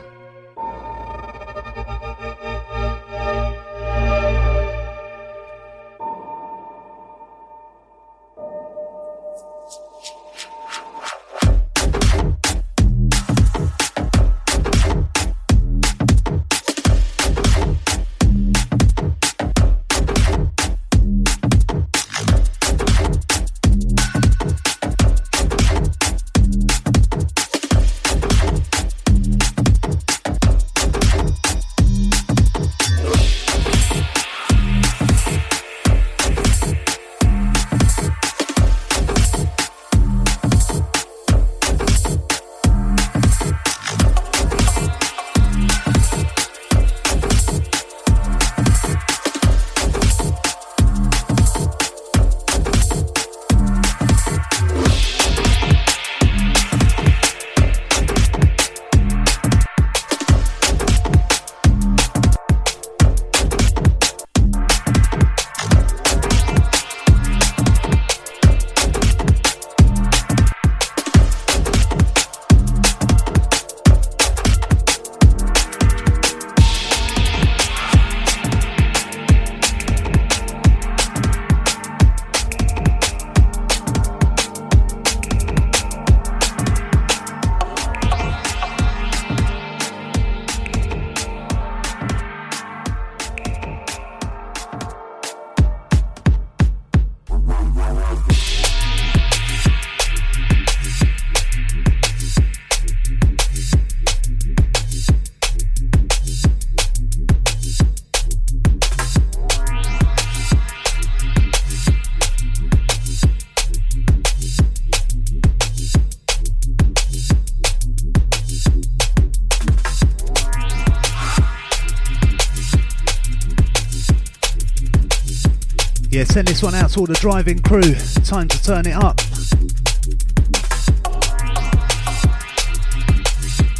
Send 126.34 126.48
this 126.48 126.64
one 126.64 126.74
out 126.74 126.90
to 126.90 126.98
all 126.98 127.06
the 127.06 127.14
driving 127.14 127.60
crew. 127.60 127.94
Time 128.24 128.48
to 128.48 128.60
turn 128.60 128.84
it 128.88 128.96
up. 128.96 129.20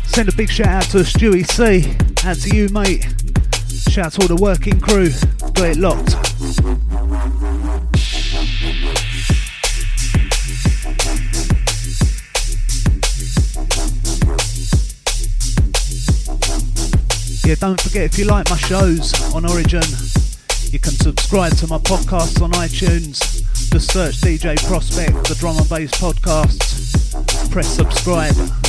Send 0.06 0.28
a 0.28 0.36
big 0.36 0.48
shout 0.48 0.68
out 0.68 0.84
to 0.84 0.98
Stewie 0.98 1.44
C. 1.44 1.96
Out 2.24 2.36
to 2.36 2.56
you, 2.56 2.68
mate. 2.68 3.08
Shout 3.90 4.06
out 4.06 4.12
to 4.12 4.22
all 4.22 4.28
the 4.28 4.38
working 4.40 4.78
crew. 4.78 5.10
Got 5.52 5.66
it 5.66 5.78
locked. 5.78 6.14
Yeah, 17.44 17.56
don't 17.56 17.80
forget 17.80 18.04
if 18.04 18.16
you 18.16 18.26
like 18.26 18.48
my 18.48 18.56
shows 18.56 19.12
on 19.34 19.44
Origin, 19.44 19.82
you 20.74 20.80
can 20.80 20.90
subscribe 20.90 21.56
to 21.56 21.68
my 21.68 21.78
podcasts 21.78 22.42
on 22.42 22.50
iTunes. 22.50 23.44
Just 23.70 23.92
search 23.92 24.16
DJ 24.16 24.56
Prospect, 24.66 25.28
the 25.28 25.36
drum 25.36 25.56
and 25.56 25.68
bass 25.68 25.92
podcast. 25.92 27.52
Press 27.52 27.68
subscribe. 27.68 28.63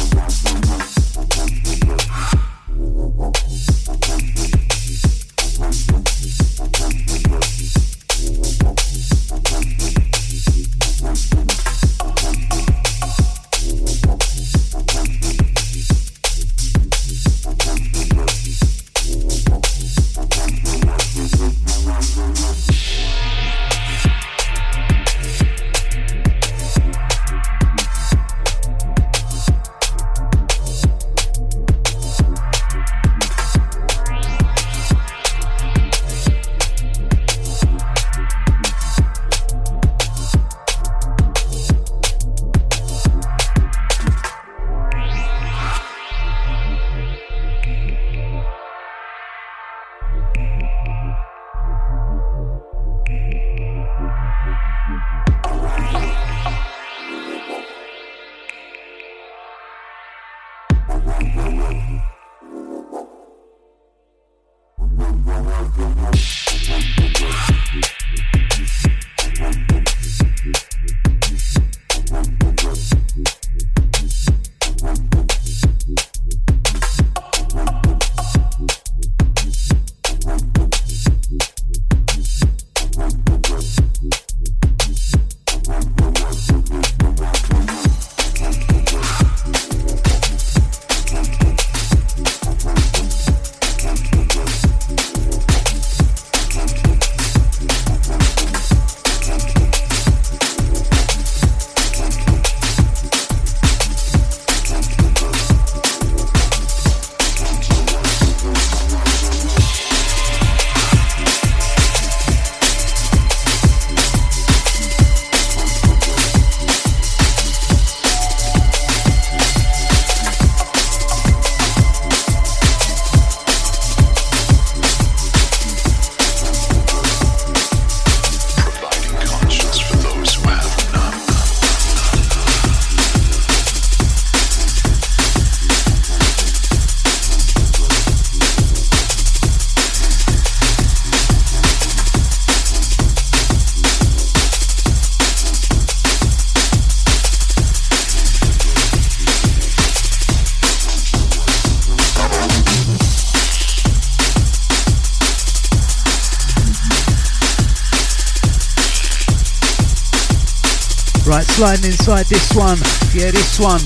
Sliding 161.56 161.86
inside 161.88 162.28
this 162.28 162.52
one. 162.52 162.76
Yeah, 163.16 163.32
this 163.32 163.56
one. 163.64 163.80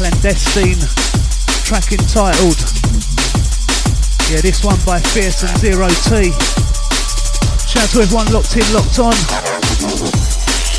Clandestine. 0.00 0.80
Track 1.68 1.92
entitled. 1.92 2.56
Yeah, 4.32 4.40
this 4.40 4.64
one 4.64 4.80
by 4.88 4.96
Fierce 5.12 5.44
and 5.44 5.52
Zero 5.60 5.92
T. 6.08 6.32
Shout 7.68 7.84
out 7.84 7.90
to 7.92 8.00
everyone 8.00 8.32
locked 8.32 8.56
in, 8.56 8.64
locked 8.72 8.96
on. 8.96 9.12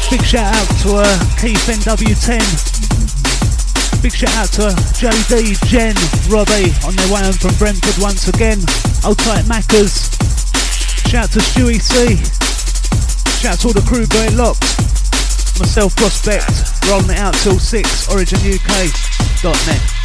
Big 0.10 0.26
shout 0.26 0.50
out 0.58 0.66
to 0.82 1.06
uh, 1.06 1.06
Keith 1.38 1.62
NW10. 1.70 2.42
Big 4.02 4.14
shout 4.18 4.34
out 4.42 4.50
to 4.58 4.74
JD, 4.98 5.54
Jen, 5.70 5.94
Robbie 6.34 6.74
on 6.82 6.98
their 6.98 7.14
way 7.14 7.22
home 7.30 7.38
from 7.38 7.54
Brentford 7.62 8.02
once 8.02 8.28
again. 8.28 8.58
Old 9.06 9.20
tight 9.22 9.46
Maccas. 9.46 10.10
Shout 11.14 11.26
out 11.26 11.32
to 11.38 11.40
Stewie 11.46 11.78
C. 11.78 12.18
Shout 13.38 13.54
out 13.54 13.60
to 13.62 13.68
all 13.68 13.74
the 13.74 13.86
crew 13.86 14.08
going 14.08 14.36
locked 14.36 14.87
myself 15.60 15.96
Prospect, 15.96 16.86
rolling 16.90 17.10
it 17.10 17.18
out 17.18 17.34
till 17.36 17.60
6, 17.60 18.08
originuk.net. 18.08 19.97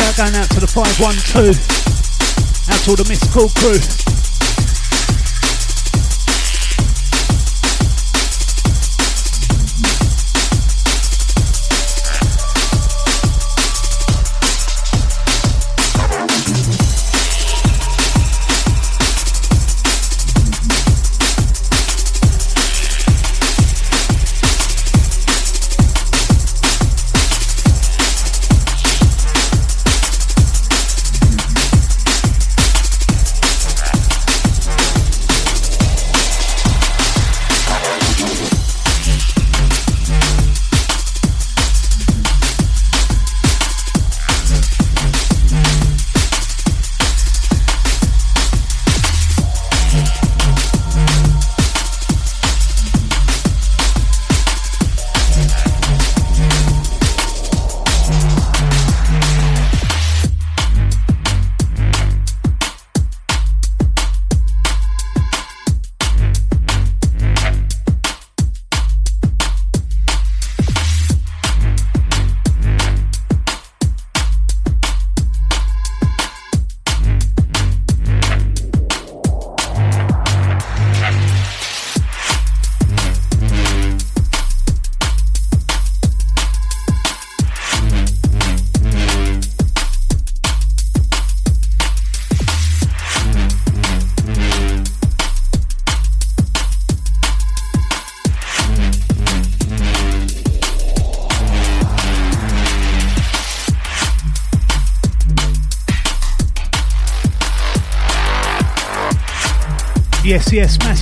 shout 0.00 0.16
going 0.16 0.34
out 0.34 0.48
to 0.50 0.60
the 0.60 0.66
512. 0.66 1.56
Out 2.70 2.80
to 2.84 2.90
all 2.90 2.96
the 2.96 3.04
Mystical 3.08 3.48
crew. 3.60 4.09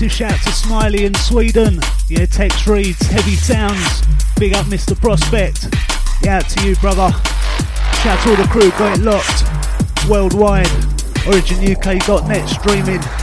Massive 0.01 0.13
shout 0.13 0.41
to 0.45 0.53
Smiley 0.53 1.07
in 1.07 1.15
Sweden. 1.17 1.81
Yeah, 2.09 2.25
text 2.27 2.69
reads, 2.69 3.05
heavy 3.07 3.35
sounds. 3.35 4.03
Big 4.39 4.55
up 4.55 4.67
Mr. 4.67 4.95
Prospect. 4.97 5.67
Yeah, 6.23 6.37
out 6.37 6.49
to 6.51 6.69
you, 6.69 6.77
brother. 6.77 7.11
Shout 8.03 8.23
to 8.23 8.31
all 8.31 8.37
the 8.37 8.49
crew, 8.49 8.71
got 8.79 8.97
it 8.97 9.03
locked. 9.03 9.43
Worldwide. 10.09 10.67
OriginUK.net 11.27 12.49
streaming. 12.49 13.18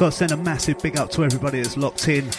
I've 0.00 0.06
got 0.06 0.12
to 0.12 0.16
send 0.16 0.32
a 0.32 0.36
massive 0.38 0.80
big 0.80 0.96
up 0.96 1.10
to 1.10 1.24
everybody 1.24 1.60
that's 1.60 1.76
locked 1.76 2.08
in. 2.08 2.30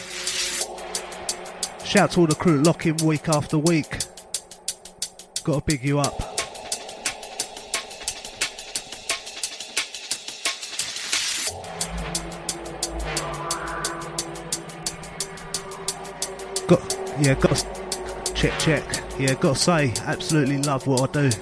Shout 1.86 2.10
to 2.14 2.22
all 2.22 2.26
the 2.26 2.34
crew 2.34 2.60
locking 2.64 2.98
week 3.06 3.30
after 3.30 3.60
week. 3.60 4.00
Got 5.44 5.60
to 5.60 5.62
big 5.64 5.84
you 5.84 6.00
up. 6.00 6.18
Got 16.68 16.98
yeah, 17.20 17.36
got 17.36 17.58
to, 17.58 18.34
check 18.34 18.58
check. 18.58 19.04
Yeah, 19.20 19.36
got 19.36 19.56
to 19.56 19.62
say, 19.62 19.94
absolutely 20.06 20.58
love 20.64 20.88
what 20.88 21.16
I 21.16 21.30
do 21.30 21.38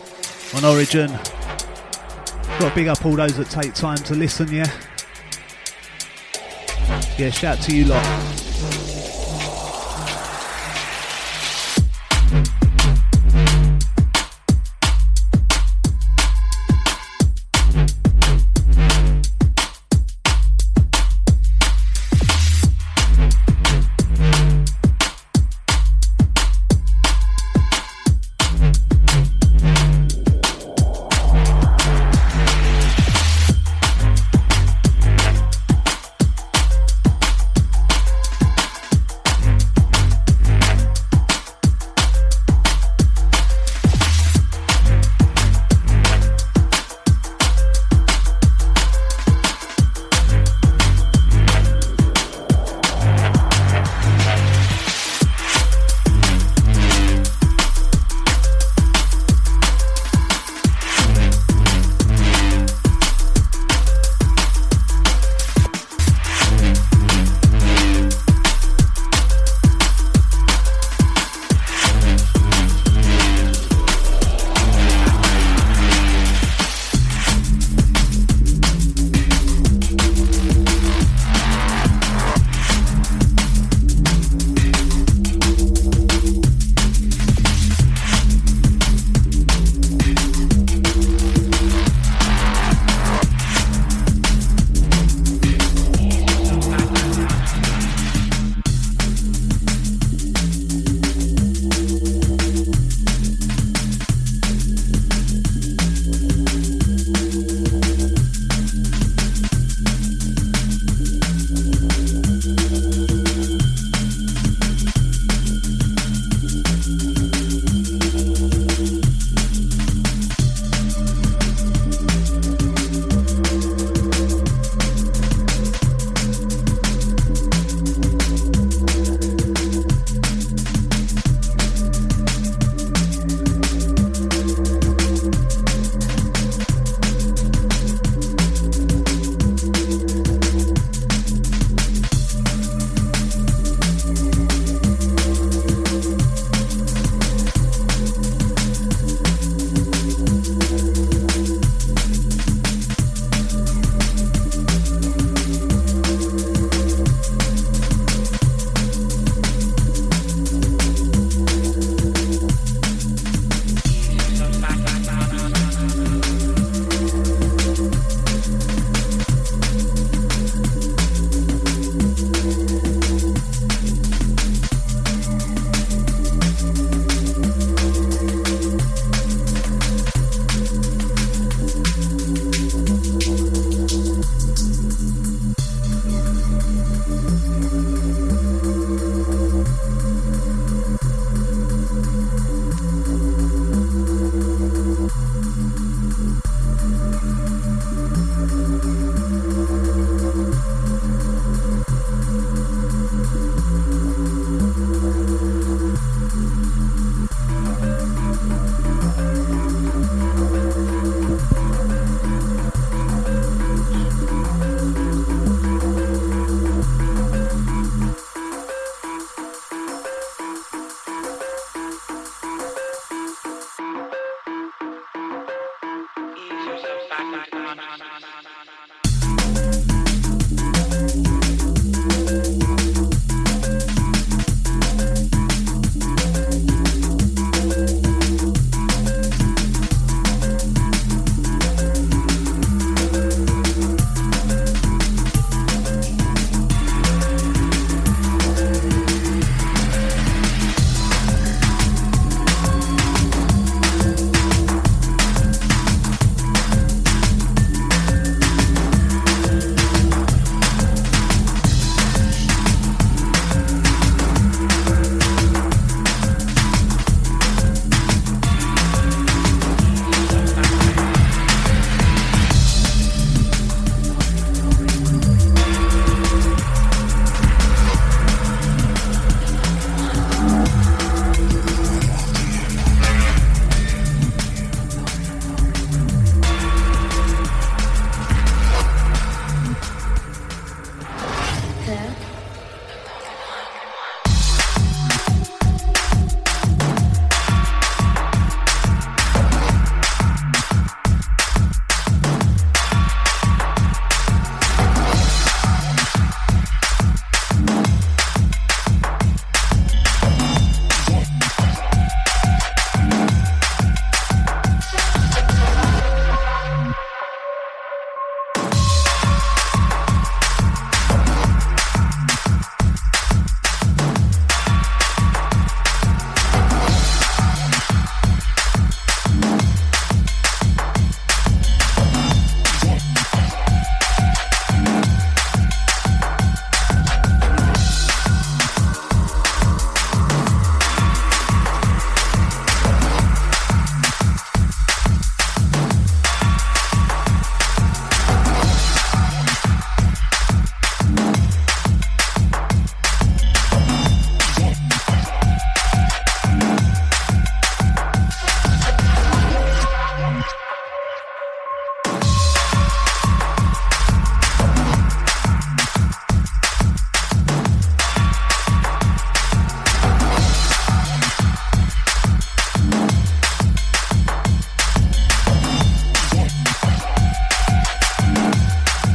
on 0.57 0.65
Origin. 0.65 1.11
Got 2.59 2.67
to 2.67 2.75
big 2.75 2.89
up 2.89 3.05
all 3.05 3.15
those 3.15 3.37
that 3.37 3.49
take 3.49 3.73
time 3.73 3.99
to 3.99 4.15
listen. 4.15 4.51
Yeah. 4.53 4.69
Yeah, 7.19 7.29
shout 7.31 7.59
to 7.63 7.75
you 7.75 7.83
lot. 7.83 8.28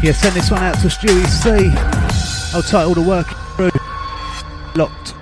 Yeah, 0.04 0.12
send 0.12 0.36
this 0.36 0.50
one 0.50 0.62
out 0.62 0.74
to 0.80 0.88
Stewie 0.88 1.26
C. 1.26 2.54
I'll 2.54 2.62
title 2.62 2.92
the 2.92 3.00
work 3.00 3.26
through. 3.56 3.70
Locked. 4.76 5.14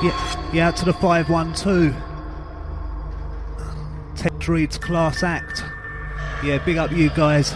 Yeah, 0.00 0.52
yeah, 0.52 0.68
out 0.68 0.76
to 0.76 0.84
the 0.84 0.92
512. 0.92 2.11
Reed's 4.48 4.78
class 4.78 5.22
act. 5.22 5.62
Yeah, 6.44 6.58
big 6.64 6.76
up 6.76 6.92
you 6.92 7.10
guys. 7.10 7.54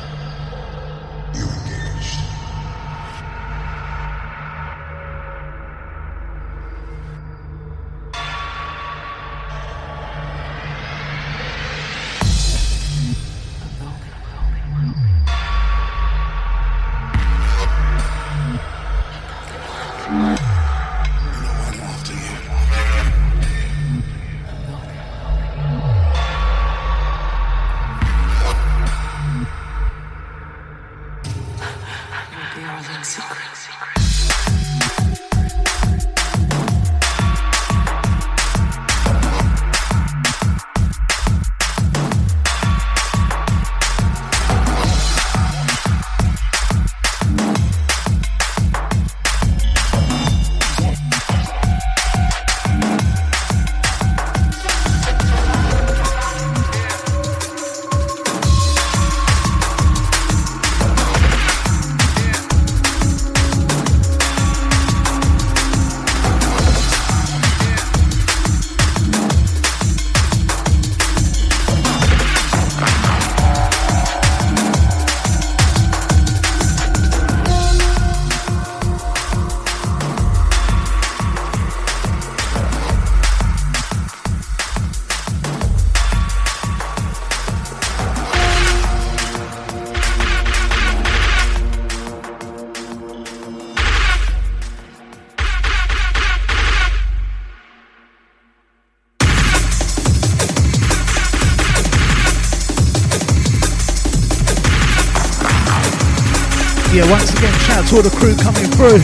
Out 107.86 107.90
to 107.90 107.96
all 107.96 108.02
the 108.02 108.10
crew 108.10 108.34
coming 108.36 108.70
through. 108.72 108.98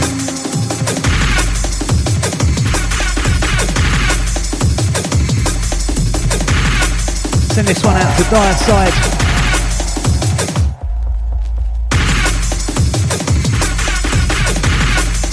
Send 7.53 7.69
this 7.69 7.85
one 7.85 7.97
out 7.97 8.17
to 8.17 8.25
Dire 8.31 8.55
Side. 8.55 8.93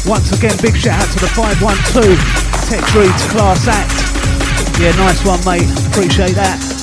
Once 0.08 0.32
again, 0.32 0.58
big 0.62 0.76
shout 0.76 1.02
out 1.02 1.12
to 1.14 1.20
the 1.20 1.28
512 1.28 2.70
Tech 2.70 2.94
Reads 2.94 3.24
Class 3.32 3.68
Act. 3.68 4.80
Yeah, 4.80 4.92
nice 4.98 5.26
one, 5.26 5.44
mate. 5.46 5.70
Appreciate 5.88 6.36
that. 6.36 6.79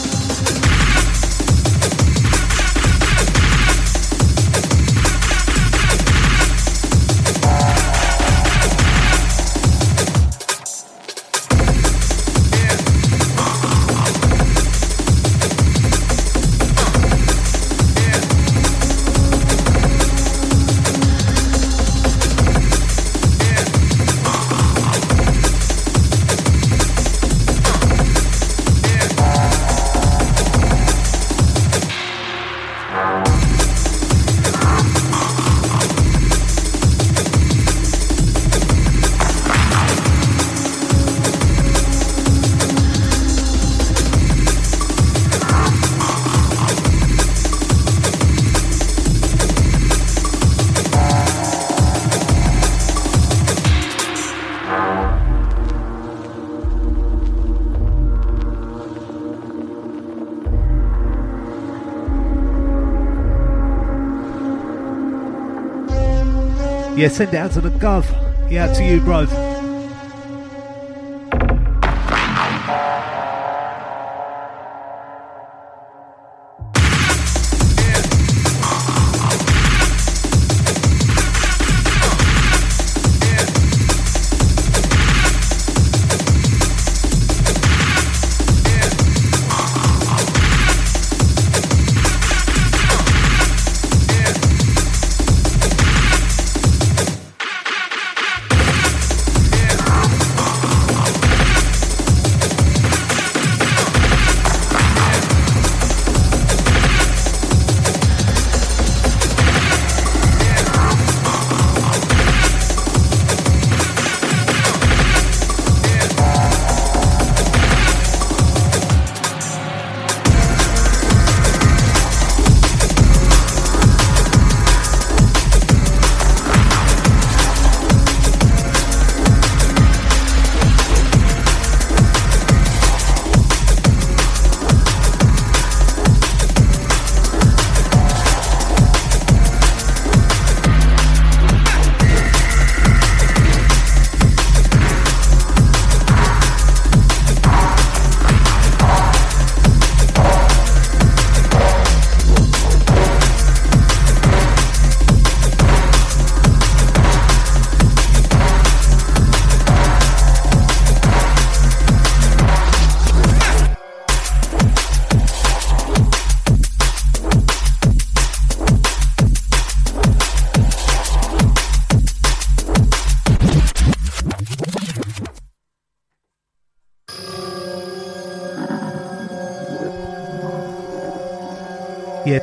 Yeah, 66.97 67.09
send 67.09 67.35
it 67.35 67.37
out 67.37 67.53
to 67.53 67.61
the 67.61 67.69
gov. 67.69 68.07
Yeah, 68.51 68.73
to 68.73 68.83
you, 68.83 69.01
bro. 69.03 69.27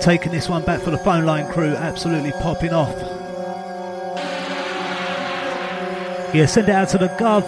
Taking 0.04 0.34
this 0.34 0.50
one 0.50 0.66
back 0.66 0.82
for 0.82 0.92
the 0.92 0.98
phone 0.98 1.26
line 1.26 1.50
crew, 1.50 1.76
absolutely 1.78 2.34
popping 2.34 2.74
off. 2.74 2.94
Yeah, 6.36 6.46
send 6.46 6.68
it 6.68 6.74
out 6.74 6.90
to 6.90 6.98
the 6.98 7.08
Gov. 7.08 7.46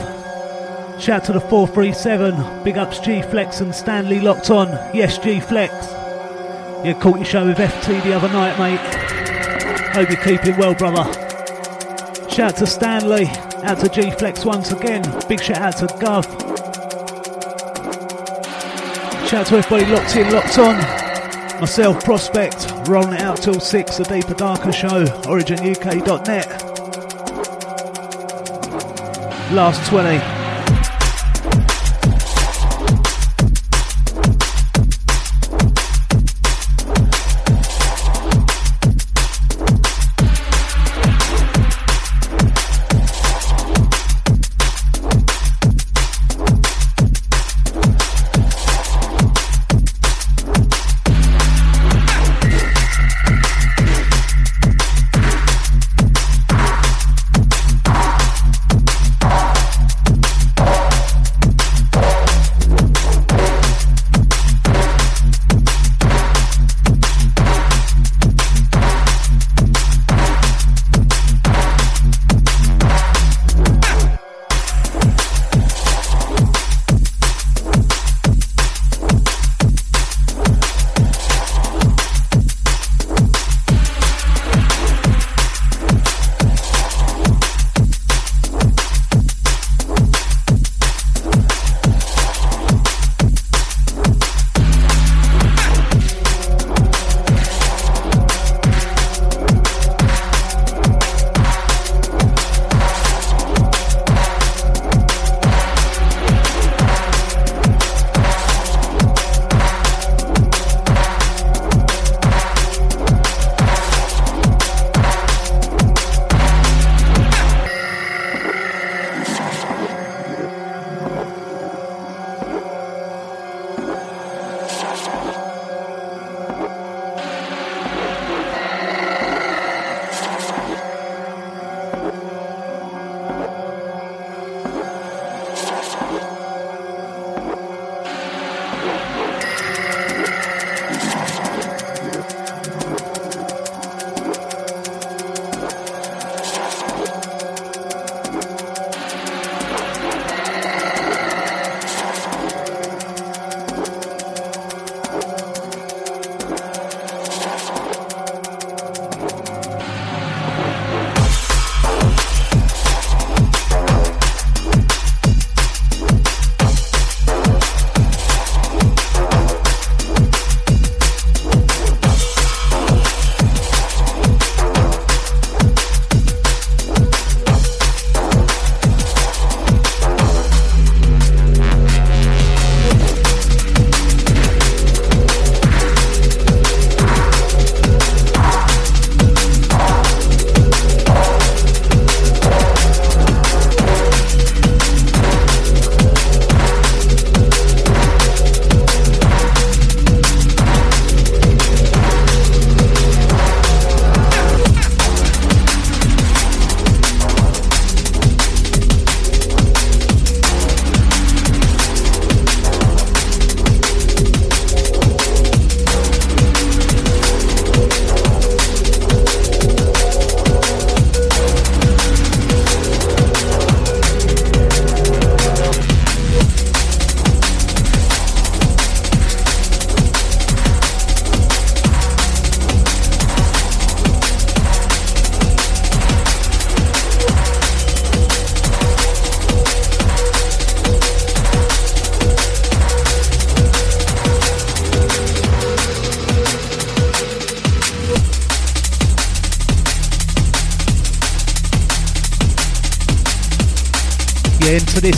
Shout 1.02 1.26
to 1.26 1.34
the 1.34 1.42
437. 1.42 2.64
Big 2.64 2.78
ups 2.78 3.00
G 3.00 3.22
Flex 3.24 3.60
and 3.60 3.76
Stanley 3.76 4.22
locked 4.22 4.50
on. 4.50 4.70
Yes, 4.96 5.18
G 5.18 5.42
Flex. 5.42 5.74
Yeah, 6.86 6.98
caught 7.02 7.18
your 7.18 7.26
show 7.26 7.46
with 7.46 7.58
FT 7.58 8.02
the 8.04 8.14
other 8.14 8.30
night, 8.30 8.58
mate. 8.58 8.80
Hope 9.94 10.10
you're 10.10 10.38
keeping 10.38 10.58
well, 10.58 10.76
brother. 10.76 11.04
Shout 12.30 12.56
to 12.58 12.66
Stanley. 12.66 13.28
Out 13.64 13.80
to 13.80 13.90
G 13.90 14.12
Flex 14.12 14.46
once 14.46 14.72
again. 14.72 15.04
Big 15.28 15.42
shout 15.42 15.58
out 15.58 15.78
to 15.78 15.88
Gov. 15.88 16.24
Shout 19.28 19.48
to 19.48 19.58
everybody 19.58 19.92
locked 19.92 20.16
in, 20.16 20.32
locked 20.32 20.58
on. 20.58 21.05
Myself, 21.60 22.04
Prospect, 22.04 22.72
rolling 22.88 23.14
it 23.14 23.22
out 23.22 23.38
till 23.38 23.60
6, 23.60 23.98
the 23.98 24.04
Deeper 24.04 24.34
Darker 24.34 24.72
Show, 24.72 25.06
originuk.net. 25.26 26.48
Last 29.54 29.90
20. 29.90 30.35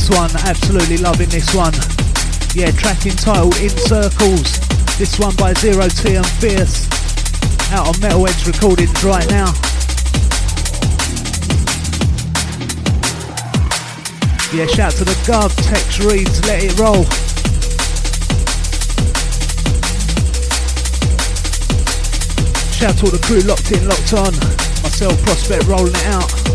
One, 0.09 0.29
absolutely 0.45 0.97
loving 0.97 1.29
this 1.29 1.53
one. 1.53 1.73
Yeah, 2.53 2.71
track 2.71 3.05
entitled 3.05 3.55
In 3.57 3.69
Circles. 3.69 4.59
This 4.97 5.19
one 5.19 5.35
by 5.35 5.53
Zero 5.53 5.88
T 5.88 6.15
and 6.15 6.25
Fierce. 6.25 6.88
Out 7.71 7.88
on 7.88 7.99
Metal 7.99 8.27
Edge 8.27 8.45
Recordings 8.47 9.03
right 9.03 9.27
now. 9.29 9.51
Yeah, 14.53 14.65
shout 14.67 14.93
to 14.93 15.03
the 15.03 15.17
Gov, 15.27 15.53
Tex 15.67 15.99
Reads, 15.99 16.45
let 16.47 16.63
it 16.63 16.77
roll. 16.79 17.03
Shout 22.71 22.97
to 22.99 23.05
all 23.05 23.11
the 23.11 23.19
crew 23.25 23.41
locked 23.41 23.71
in, 23.71 23.88
locked 23.88 24.13
on. 24.13 24.34
Myself, 24.84 25.21
Prospect, 25.23 25.65
rolling 25.65 25.93
it 25.93 26.05
out. 26.07 26.46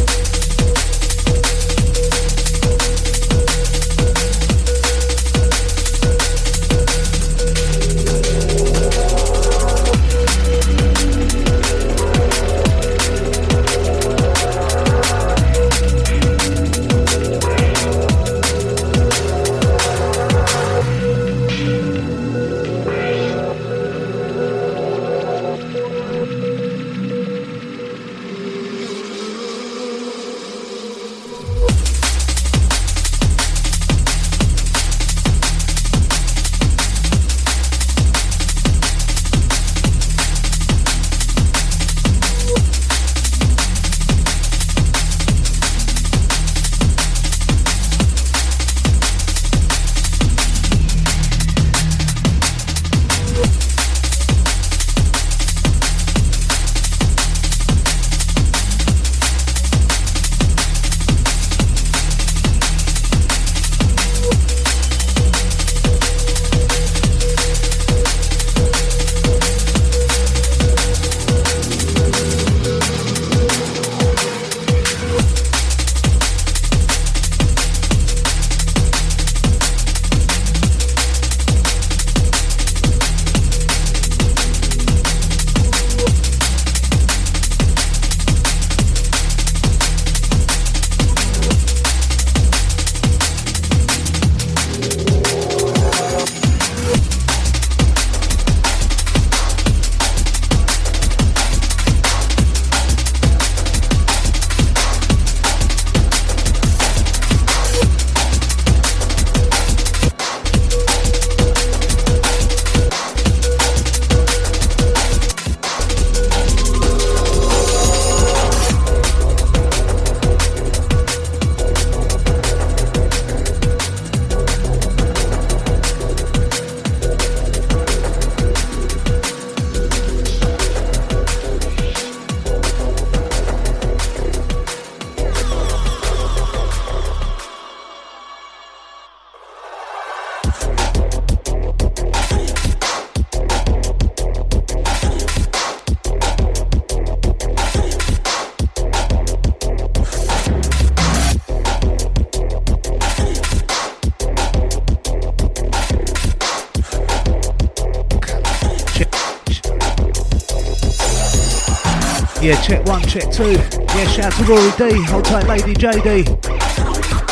Yeah, 162.53 162.61
check 162.61 162.85
one, 162.85 163.01
check 163.09 163.33
two. 163.33 163.53
Yeah, 163.53 164.07
shout 164.09 164.27
out 164.27 164.33
to 164.35 164.45
Rory 164.45 164.71
D, 164.77 165.03
hold 165.05 165.25
tight 165.25 165.47
lady 165.47 165.73
JD. 165.73 166.27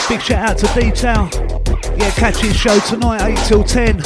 Big 0.08 0.22
shout 0.22 0.48
out 0.48 0.56
to 0.56 0.80
Detail. 0.80 1.28
Yeah, 1.98 2.10
catch 2.12 2.38
his 2.38 2.56
show 2.56 2.78
tonight, 2.80 3.38
8 3.38 3.44
till 3.44 3.62
10. 3.62 3.98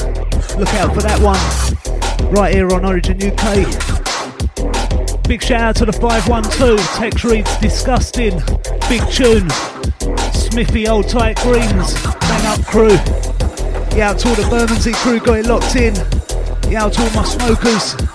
Look 0.59 0.75
out 0.75 0.93
for 0.93 1.03
that 1.03 1.21
one. 1.23 1.39
Right 2.33 2.53
here 2.53 2.69
on 2.73 2.85
Origin 2.85 3.23
UK. 3.23 3.63
Big 5.29 5.41
shout 5.41 5.61
out 5.61 5.77
to 5.77 5.85
the 5.85 5.93
512. 5.93 6.81
Tex 6.97 7.23
reads 7.23 7.59
disgusting. 7.59 8.41
Big 8.89 9.09
tune. 9.13 9.49
Smithy 10.33 10.89
old 10.89 11.09
tight 11.09 11.37
greens. 11.43 11.95
Bang 12.03 12.47
up 12.47 12.67
crew. 12.67 12.99
Yeah, 13.97 14.11
out 14.11 14.19
to 14.19 14.31
all 14.31 14.35
the 14.35 14.49
Bermondsey 14.51 14.95
crew 14.95 15.21
got 15.21 15.39
it 15.39 15.47
locked 15.47 15.77
in. 15.77 15.95
Yeah, 16.69 16.87
out 16.87 16.95
to 16.95 17.05
all 17.05 17.11
my 17.11 17.25
smokers. 17.25 18.14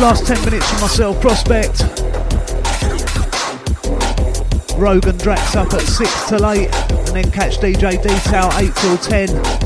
Last 0.00 0.26
10 0.26 0.44
minutes 0.44 0.70
for 0.72 0.80
myself, 0.82 1.20
Prospect. 1.22 1.80
Rogan 4.76 5.16
Drax 5.16 5.56
up 5.56 5.72
at 5.72 5.80
6 5.80 6.28
till 6.28 6.46
8, 6.46 6.68
and 6.68 7.08
then 7.08 7.30
catch 7.30 7.56
DJ 7.56 8.00
Detail 8.02 8.50
8 8.58 8.74
till 8.76 8.98
10. 8.98 9.65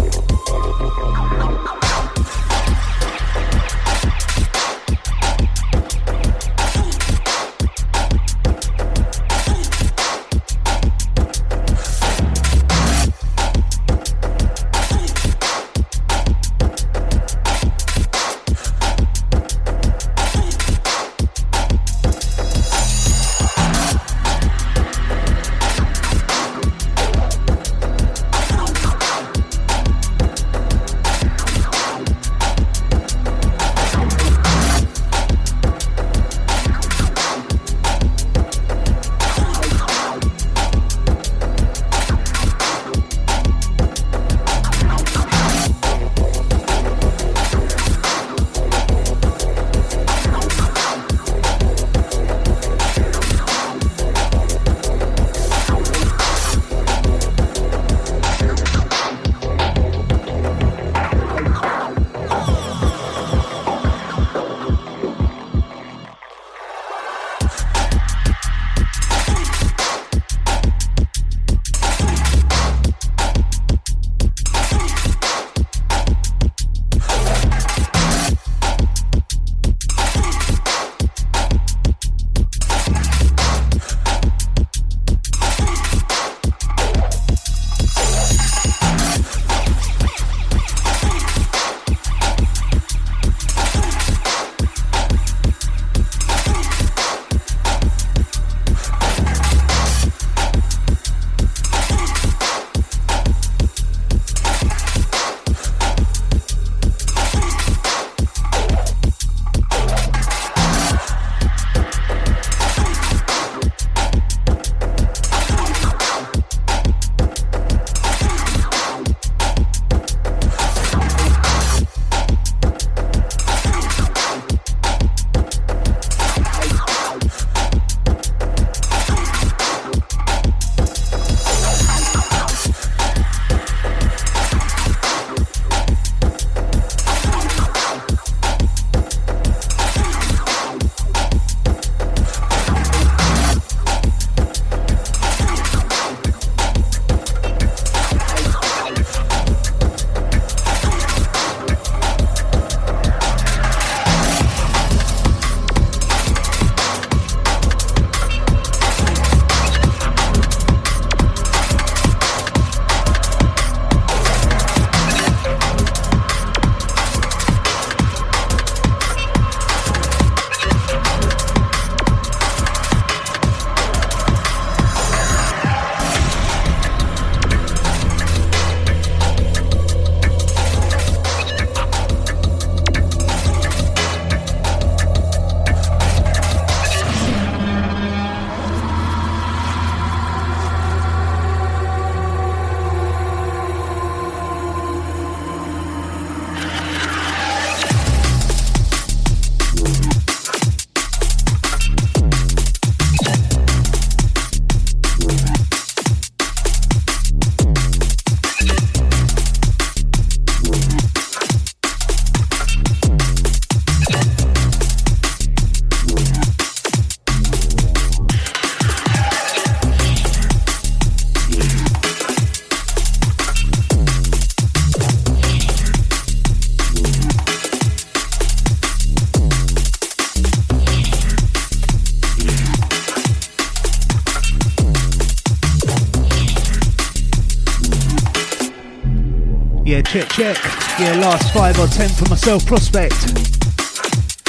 Check, 240.10 240.28
check. 240.30 240.56
Yeah, 240.98 241.20
last 241.20 241.54
five 241.54 241.78
or 241.78 241.86
ten 241.86 242.08
for 242.08 242.28
myself, 242.28 242.66
Prospect. 242.66 243.14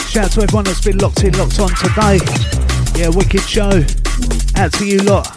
Shout 0.09 0.25
out 0.25 0.31
to 0.31 0.41
everyone 0.41 0.63
that's 0.65 0.81
been 0.81 0.97
locked 0.97 1.23
in, 1.23 1.37
locked 1.37 1.59
on 1.59 1.69
today. 1.75 2.17
Yeah, 2.97 3.09
wicked 3.09 3.41
show. 3.41 3.69
Out 4.55 4.73
to 4.73 4.87
you 4.87 4.97
lot. 5.03 5.27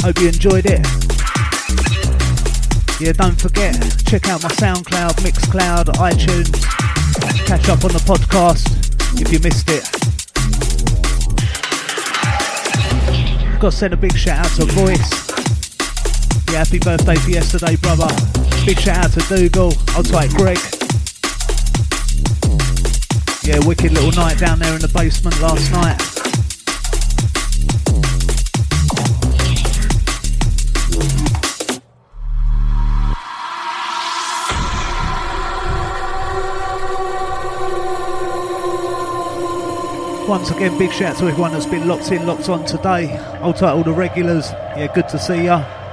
Hope 0.00 0.18
you 0.20 0.28
enjoyed 0.28 0.64
it. 0.64 0.80
Yeah, 2.98 3.12
don't 3.12 3.38
forget, 3.38 3.76
check 4.06 4.28
out 4.30 4.42
my 4.42 4.48
SoundCloud, 4.48 5.20
Mixcloud, 5.20 5.84
iTunes. 5.96 6.64
Catch 7.46 7.68
up 7.68 7.84
on 7.84 7.92
the 7.92 8.02
podcast 8.08 8.64
if 9.20 9.30
you 9.30 9.38
missed 9.40 9.68
it. 9.68 9.84
Got 13.60 13.72
to 13.72 13.76
send 13.76 13.92
a 13.92 13.98
big 13.98 14.16
shout 14.16 14.46
out 14.46 14.52
to 14.52 14.64
Voice. 14.64 15.27
Yeah, 16.50 16.64
happy 16.64 16.78
birthday 16.78 17.16
for 17.16 17.30
yesterday, 17.30 17.76
brother. 17.76 18.08
Big 18.64 18.80
shout 18.80 19.04
out 19.04 19.12
to 19.12 19.20
Dougal. 19.28 19.74
I'll 19.88 20.02
take 20.02 20.30
Greg. 20.30 20.58
Yeah, 23.42 23.58
wicked 23.66 23.92
little 23.92 24.12
night 24.12 24.38
down 24.38 24.58
there 24.58 24.74
in 24.74 24.80
the 24.80 24.88
basement 24.88 25.38
last 25.42 25.70
night. 25.72 25.98
Once 40.28 40.50
again, 40.50 40.78
big 40.78 40.92
shout 40.92 41.12
out 41.14 41.18
to 41.18 41.26
everyone 41.26 41.52
that's 41.52 41.66
been 41.66 41.86
locked 41.86 42.10
in, 42.10 42.26
locked 42.26 42.48
on 42.48 42.64
today. 42.64 43.16
I'll 43.42 43.52
take 43.52 43.62
all 43.64 43.82
the 43.82 43.92
regulars. 43.92 44.50
Yeah, 44.50 44.90
good 44.94 45.08
to 45.10 45.18
see 45.18 45.44
ya. 45.44 45.87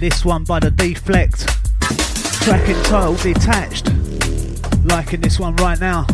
This 0.00 0.24
one 0.24 0.44
by 0.44 0.60
the 0.60 0.70
Deflect. 0.70 1.48
Track 2.44 2.68
entitled 2.68 3.20
Detached. 3.20 3.90
Liking 4.84 5.22
this 5.22 5.40
one 5.40 5.56
right 5.56 5.80
now. 5.80 6.06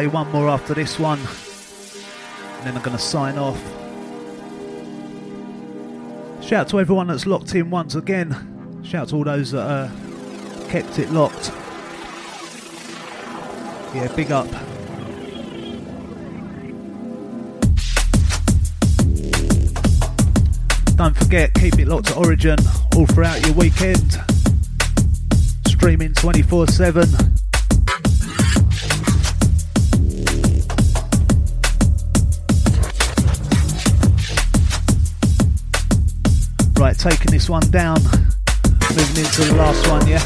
Play 0.00 0.06
one 0.06 0.32
more 0.32 0.48
after 0.48 0.72
this 0.72 0.98
one, 0.98 1.18
and 1.18 2.66
then 2.66 2.74
I'm 2.74 2.82
gonna 2.82 2.98
sign 2.98 3.36
off. 3.36 3.60
Shout 6.42 6.60
out 6.60 6.68
to 6.70 6.80
everyone 6.80 7.08
that's 7.08 7.26
locked 7.26 7.54
in 7.54 7.68
once 7.68 7.96
again. 7.96 8.80
Shout 8.82 9.02
out 9.02 9.08
to 9.10 9.16
all 9.16 9.24
those 9.24 9.50
that 9.50 9.60
uh, 9.60 9.90
kept 10.70 10.98
it 10.98 11.10
locked. 11.10 11.52
Yeah, 13.94 14.10
big 14.16 14.32
up. 14.32 14.48
Don't 20.96 21.14
forget, 21.14 21.52
keep 21.52 21.78
it 21.78 21.88
locked 21.88 22.06
to 22.06 22.14
Origin 22.16 22.58
all 22.96 23.04
throughout 23.04 23.44
your 23.44 23.54
weekend. 23.54 24.18
Streaming 25.66 26.14
24 26.14 26.68
7. 26.68 27.29
Taking 37.00 37.30
this 37.30 37.48
one 37.48 37.62
down. 37.70 37.96
Moving 38.90 39.24
into 39.24 39.40
the 39.40 39.54
last 39.56 39.88
one, 39.88 40.06
yeah? 40.06 40.20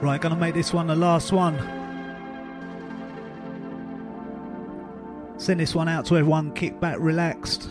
Right, 0.00 0.20
gonna 0.20 0.34
make 0.34 0.54
this 0.54 0.72
one 0.72 0.88
the 0.88 0.96
last 0.96 1.30
one. 1.30 1.81
Send 5.42 5.58
this 5.58 5.74
one 5.74 5.88
out 5.88 6.04
to 6.04 6.16
everyone, 6.16 6.52
kick 6.52 6.78
back, 6.78 6.98
relaxed. 7.00 7.68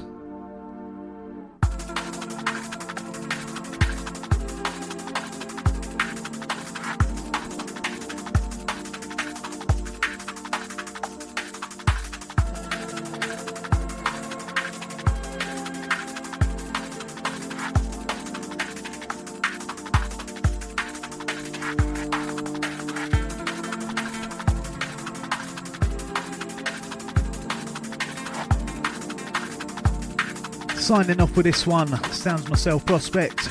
Signing 30.81 31.21
off 31.21 31.37
with 31.37 31.45
this 31.45 31.67
one, 31.67 31.87
Sounds 32.11 32.49
Myself 32.49 32.83
Prospect. 32.87 33.49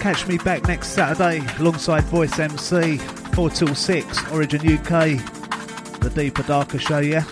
Catch 0.00 0.26
me 0.26 0.38
back 0.38 0.66
next 0.66 0.88
Saturday 0.88 1.46
alongside 1.58 2.04
Voice 2.04 2.38
MC, 2.38 2.96
4 2.96 3.50
till 3.50 3.74
6, 3.74 4.32
Origin 4.32 4.60
UK, 4.60 5.20
the 6.00 6.10
Deeper 6.14 6.42
Darker 6.42 6.78
show, 6.78 7.00
yeah? 7.00 7.22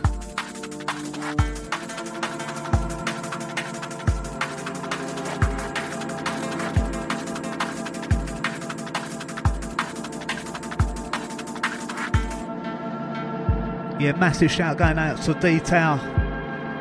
Yeah, 13.98 14.12
massive 14.18 14.50
shout 14.50 14.76
going 14.76 14.98
out 14.98 15.22
to 15.22 15.32
Detail 15.34 16.15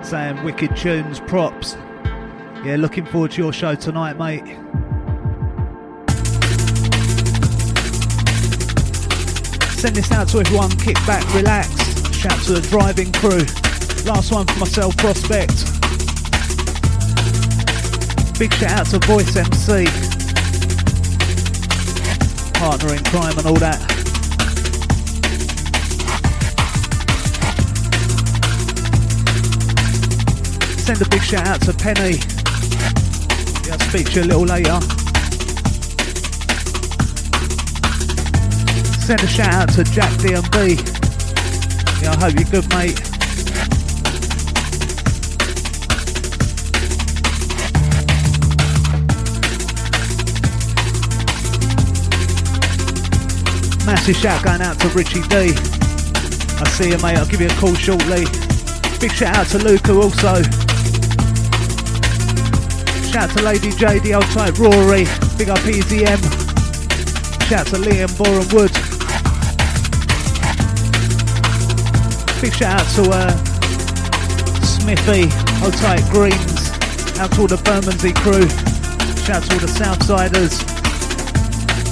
saying 0.06 0.44
wicked 0.44 0.76
tunes, 0.78 1.20
props. 1.20 1.76
Yeah, 2.64 2.76
looking 2.78 3.06
forward 3.06 3.32
to 3.32 3.42
your 3.42 3.52
show 3.52 3.74
tonight, 3.74 4.18
mate. 4.20 4.46
Send 9.80 9.96
this 9.96 10.12
out 10.12 10.28
to 10.30 10.40
everyone, 10.40 10.70
kick 10.72 10.96
back, 11.08 11.24
relax. 11.34 11.70
Shout 12.16 12.40
to 12.44 12.54
the 12.54 12.68
driving 12.70 13.12
crew. 13.14 13.46
Last 14.06 14.32
one 14.32 14.46
for 14.46 14.60
myself, 14.60 14.96
Prospect. 14.98 15.66
Big 18.38 18.54
shout 18.54 18.72
out 18.72 18.86
to 18.88 19.00
Voice 19.08 19.36
MC. 19.36 19.86
Partner 22.54 22.94
in 22.94 23.04
crime 23.06 23.38
and 23.38 23.48
all 23.48 23.56
that. 23.56 23.95
Send 30.86 31.02
a 31.02 31.10
big 31.10 31.24
shout 31.24 31.48
out 31.48 31.62
to 31.64 31.74
Penny. 31.74 32.18
Yeah, 33.66 33.74
I'll 33.74 33.80
speak 33.90 34.06
to 34.12 34.20
you 34.20 34.22
a 34.22 34.30
little 34.30 34.46
later. 34.46 34.80
Send 39.02 39.22
a 39.22 39.28
shout 39.28 39.52
out 39.52 39.70
to 39.70 39.84
Jack 39.84 40.12
DMB. 40.20 40.78
Yeah, 42.04 42.12
I 42.12 42.18
hope 42.18 42.36
you're 42.36 42.52
good, 42.52 42.70
mate. 42.70 43.02
Massive 53.88 54.16
shout 54.18 54.44
going 54.44 54.62
out 54.62 54.80
to 54.82 54.88
Richie 54.90 55.24
D. 55.30 55.52
I 56.62 56.70
see 56.70 56.92
you, 56.92 56.98
mate. 57.00 57.18
I'll 57.18 57.26
give 57.26 57.42
you 57.42 57.48
a 57.48 57.56
call 57.56 57.74
shortly. 57.74 58.26
Big 59.00 59.12
shout 59.14 59.36
out 59.36 59.48
to 59.48 59.58
Luca 59.58 59.94
also. 59.96 60.65
Shout 63.16 63.30
to 63.38 63.44
Lady 63.44 63.72
J, 63.72 64.00
the 64.00 64.14
old 64.16 64.26
type 64.36 64.60
Rory. 64.60 65.08
Big 65.38 65.48
up 65.48 65.60
EZM. 65.60 66.20
Shout 67.48 67.66
to 67.68 67.78
Liam 67.78 68.12
Boren 68.20 68.44
Wood. 68.52 68.76
Big 72.42 72.52
shout 72.52 72.82
out 72.82 72.88
to 72.96 73.10
uh, 73.10 73.32
Smithy, 74.60 75.32
old 75.64 75.74
type 75.76 76.04
Greens. 76.12 76.68
Out 77.18 77.32
to 77.32 77.40
all 77.40 77.48
the 77.48 77.56
Bermondsey 77.64 78.12
crew. 78.12 78.50
Shout 79.24 79.44
to 79.44 79.54
all 79.54 79.64
the 79.64 79.72
Southsiders. 79.72 80.60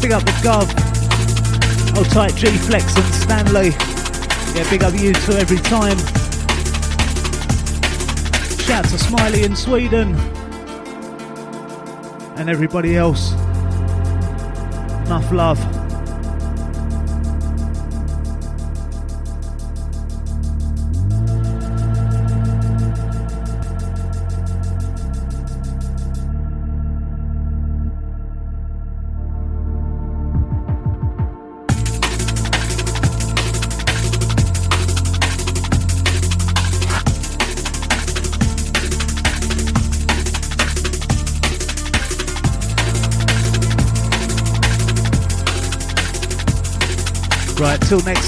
Big 0.01 0.11
up 0.11 0.25
the 0.25 0.35
Gov. 0.43 0.67
Old 1.95 2.09
type 2.09 2.35
G 2.35 2.47
Flex 2.47 2.97
and 2.97 3.15
Stanley. 3.15 3.69
Yeah, 4.59 4.69
big 4.69 4.83
up 4.83 4.93
you 4.99 5.13
two 5.13 5.39
every 5.39 5.59
time. 5.59 5.97
Shout 8.59 8.83
to 8.89 8.97
Smiley 8.97 9.43
in 9.45 9.55
Sweden 9.55 10.32
and 12.43 12.49
everybody 12.49 12.97
else. 12.97 13.31
Enough 15.05 15.31
love. 15.31 15.72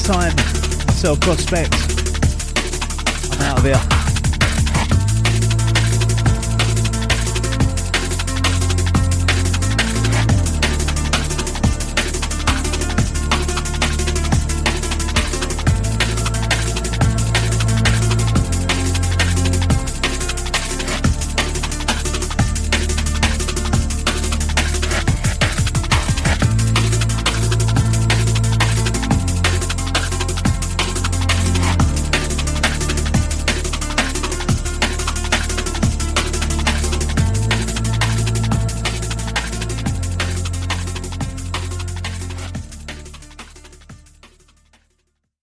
Time, 0.06 0.38
self 0.90 1.19
prospect. 1.19 1.73
I'm 3.34 3.41
out 3.41 3.57
of 3.57 3.64
here. 3.65 3.94